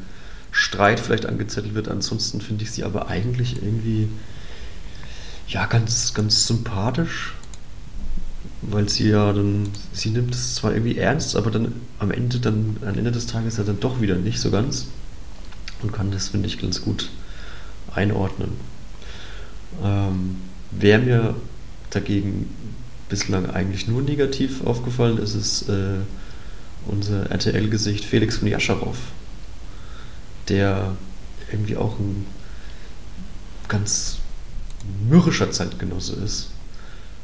Streit 0.51 0.99
vielleicht 0.99 1.25
angezettelt 1.25 1.75
wird. 1.75 1.89
Ansonsten 1.89 2.41
finde 2.41 2.63
ich 2.63 2.71
sie 2.71 2.83
aber 2.83 3.09
eigentlich 3.09 3.61
irgendwie 3.61 4.07
ja 5.47 5.65
ganz, 5.65 6.13
ganz 6.13 6.47
sympathisch, 6.47 7.33
weil 8.61 8.89
sie 8.89 9.09
ja 9.09 9.33
dann, 9.33 9.69
sie 9.93 10.09
nimmt 10.09 10.33
es 10.33 10.55
zwar 10.55 10.73
irgendwie 10.73 10.97
ernst, 10.97 11.35
aber 11.35 11.51
dann 11.51 11.73
am 11.99 12.11
Ende 12.11 12.39
dann, 12.39 12.77
am 12.81 12.97
Ende 12.97 13.11
des 13.11 13.27
Tages 13.27 13.57
ja 13.57 13.63
dann 13.63 13.79
doch 13.79 14.01
wieder 14.01 14.15
nicht 14.15 14.39
so 14.39 14.49
ganz 14.49 14.87
und 15.81 15.93
kann 15.93 16.11
das, 16.11 16.29
finde 16.29 16.47
ich, 16.47 16.59
ganz 16.59 16.81
gut 16.81 17.09
einordnen. 17.93 18.51
Ähm, 19.83 20.37
wer 20.71 20.99
mir 20.99 21.35
dagegen 21.89 22.49
bislang 23.09 23.49
eigentlich 23.49 23.87
nur 23.87 24.01
negativ 24.01 24.65
aufgefallen 24.65 25.17
ist, 25.17 25.35
ist 25.35 25.69
äh, 25.69 25.99
unser 26.87 27.31
RTL-Gesicht 27.31 28.03
Felix 28.05 28.37
von 28.37 28.47
Jascharow, 28.47 28.97
der 30.49 30.95
irgendwie 31.51 31.77
auch 31.77 31.99
ein 31.99 32.25
ganz 33.67 34.17
mürrischer 35.07 35.51
Zeitgenosse 35.51 36.15
ist, 36.15 36.49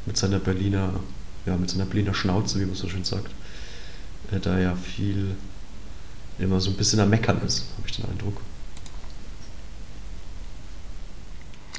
mit 0.06 0.16
seiner 0.16 0.38
Berliner, 0.38 0.94
ja, 1.46 1.56
mit 1.56 1.70
seiner 1.70 1.84
Berliner 1.84 2.14
Schnauze, 2.14 2.60
wie 2.60 2.66
man 2.66 2.74
so 2.74 2.88
schön 2.88 3.04
sagt, 3.04 3.30
äh, 4.32 4.40
da 4.40 4.58
ja 4.58 4.74
viel 4.74 5.36
immer 6.38 6.60
so 6.60 6.70
ein 6.70 6.76
bisschen 6.76 7.00
am 7.00 7.10
Meckern 7.10 7.40
ist, 7.46 7.66
habe 7.76 7.88
ich 7.88 7.96
den 7.96 8.04
Eindruck. 8.06 8.40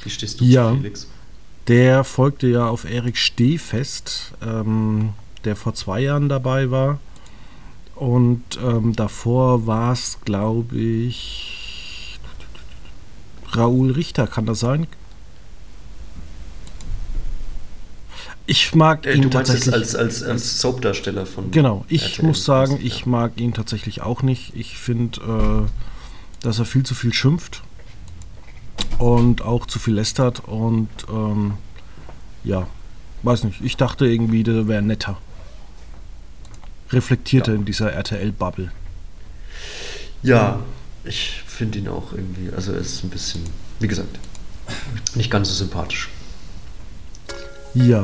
Wie 0.04 0.10
stehst 0.10 0.40
du 0.40 0.46
ja, 0.46 0.70
zu 0.70 0.78
Felix? 0.78 1.08
Der 1.68 2.04
folgte 2.04 2.48
ja 2.48 2.68
auf 2.68 2.84
Erik 2.84 3.18
Stehfest, 3.18 4.34
ähm, 4.42 5.14
der 5.46 5.56
vor 5.56 5.74
zwei 5.74 6.02
Jahren 6.02 6.28
dabei 6.28 6.72
war. 6.72 7.00
Und 7.96 8.44
ähm, 8.62 8.96
davor 8.96 9.66
war 9.66 9.94
es, 9.94 10.20
glaube 10.26 10.76
ich, 10.76 12.20
Raoul 13.52 13.92
Richter, 13.92 14.28
kann 14.28 14.46
das 14.46 14.60
sein? 14.60 14.88
Ich 18.46 18.76
mag 18.76 19.06
äh, 19.06 19.14
ihn 19.14 19.32
tatsächlich. 19.32 19.74
Als, 19.74 19.96
als, 19.96 20.22
als 20.22 20.60
Soap-Darsteller 20.60 21.26
von. 21.26 21.52
Genau, 21.52 21.86
ich 21.88 22.18
RTL 22.18 22.26
muss 22.26 22.44
sagen, 22.44 22.80
ich 22.82 23.02
ja. 23.02 23.08
mag 23.08 23.40
ihn 23.40 23.54
tatsächlich 23.54 24.02
auch 24.02 24.22
nicht. 24.22 24.54
Ich 24.56 24.78
finde, 24.78 25.66
äh, 25.66 26.44
dass 26.44 26.60
er 26.60 26.66
viel 26.66 26.84
zu 26.84 26.94
viel 26.94 27.14
schimpft 27.14 27.64
und 28.98 29.42
auch 29.42 29.66
zu 29.66 29.80
viel 29.80 29.94
lästert 29.94 30.42
und 30.48 30.90
ähm, 31.10 31.54
ja, 32.44 32.68
weiß 33.24 33.46
nicht, 33.46 33.62
ich 33.62 33.78
dachte 33.78 34.06
irgendwie, 34.06 34.44
der 34.44 34.68
wäre 34.68 34.82
netter. 34.82 35.18
Reflektierter 36.92 37.54
ja. 37.54 37.58
in 37.58 37.66
dieser 37.66 37.92
RTL-Bubble. 37.92 38.72
Ja, 40.22 40.60
ich 41.06 41.42
finde 41.46 41.80
ihn 41.80 41.88
auch 41.88 42.12
irgendwie, 42.12 42.54
also 42.54 42.74
er 42.74 42.80
ist 42.80 43.04
ein 43.04 43.10
bisschen, 43.10 43.42
wie 43.80 43.88
gesagt, 43.88 44.20
nicht 45.16 45.32
ganz 45.32 45.50
so 45.50 45.56
sympathisch. 45.56 46.10
Ja. 47.74 48.04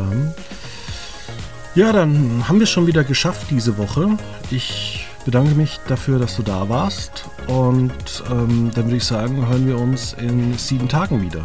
Ja, 1.76 1.92
dann 1.94 2.48
haben 2.48 2.60
wir 2.60 2.64
es 2.64 2.70
schon 2.70 2.88
wieder 2.88 3.04
geschafft 3.04 3.48
diese 3.52 3.78
Woche. 3.78 4.18
Ich 4.50 5.06
bedanke 5.26 5.54
mich 5.54 5.80
dafür, 5.88 6.20
dass 6.20 6.36
du 6.36 6.44
da 6.44 6.68
warst. 6.68 7.26
Und 7.48 8.24
ähm, 8.32 8.72
dann 8.74 8.86
würde 8.86 8.98
ich 8.98 9.04
sagen, 9.04 9.48
hören 9.48 9.68
wir 9.68 9.78
uns 9.78 10.14
in 10.14 10.58
sieben 10.58 10.88
Tagen 10.88 11.22
wieder. 11.22 11.44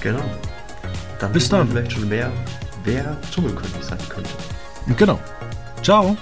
Genau. 0.00 0.24
Dann 1.18 1.32
Bis 1.32 1.48
dann. 1.48 1.68
vielleicht 1.68 1.92
schon 1.92 2.08
mehr, 2.08 2.30
wer 2.84 3.16
Dschungelkönig 3.30 3.82
sein 3.82 3.98
könnte. 4.08 4.30
Genau. 4.96 5.20
Ciao. 5.82 6.16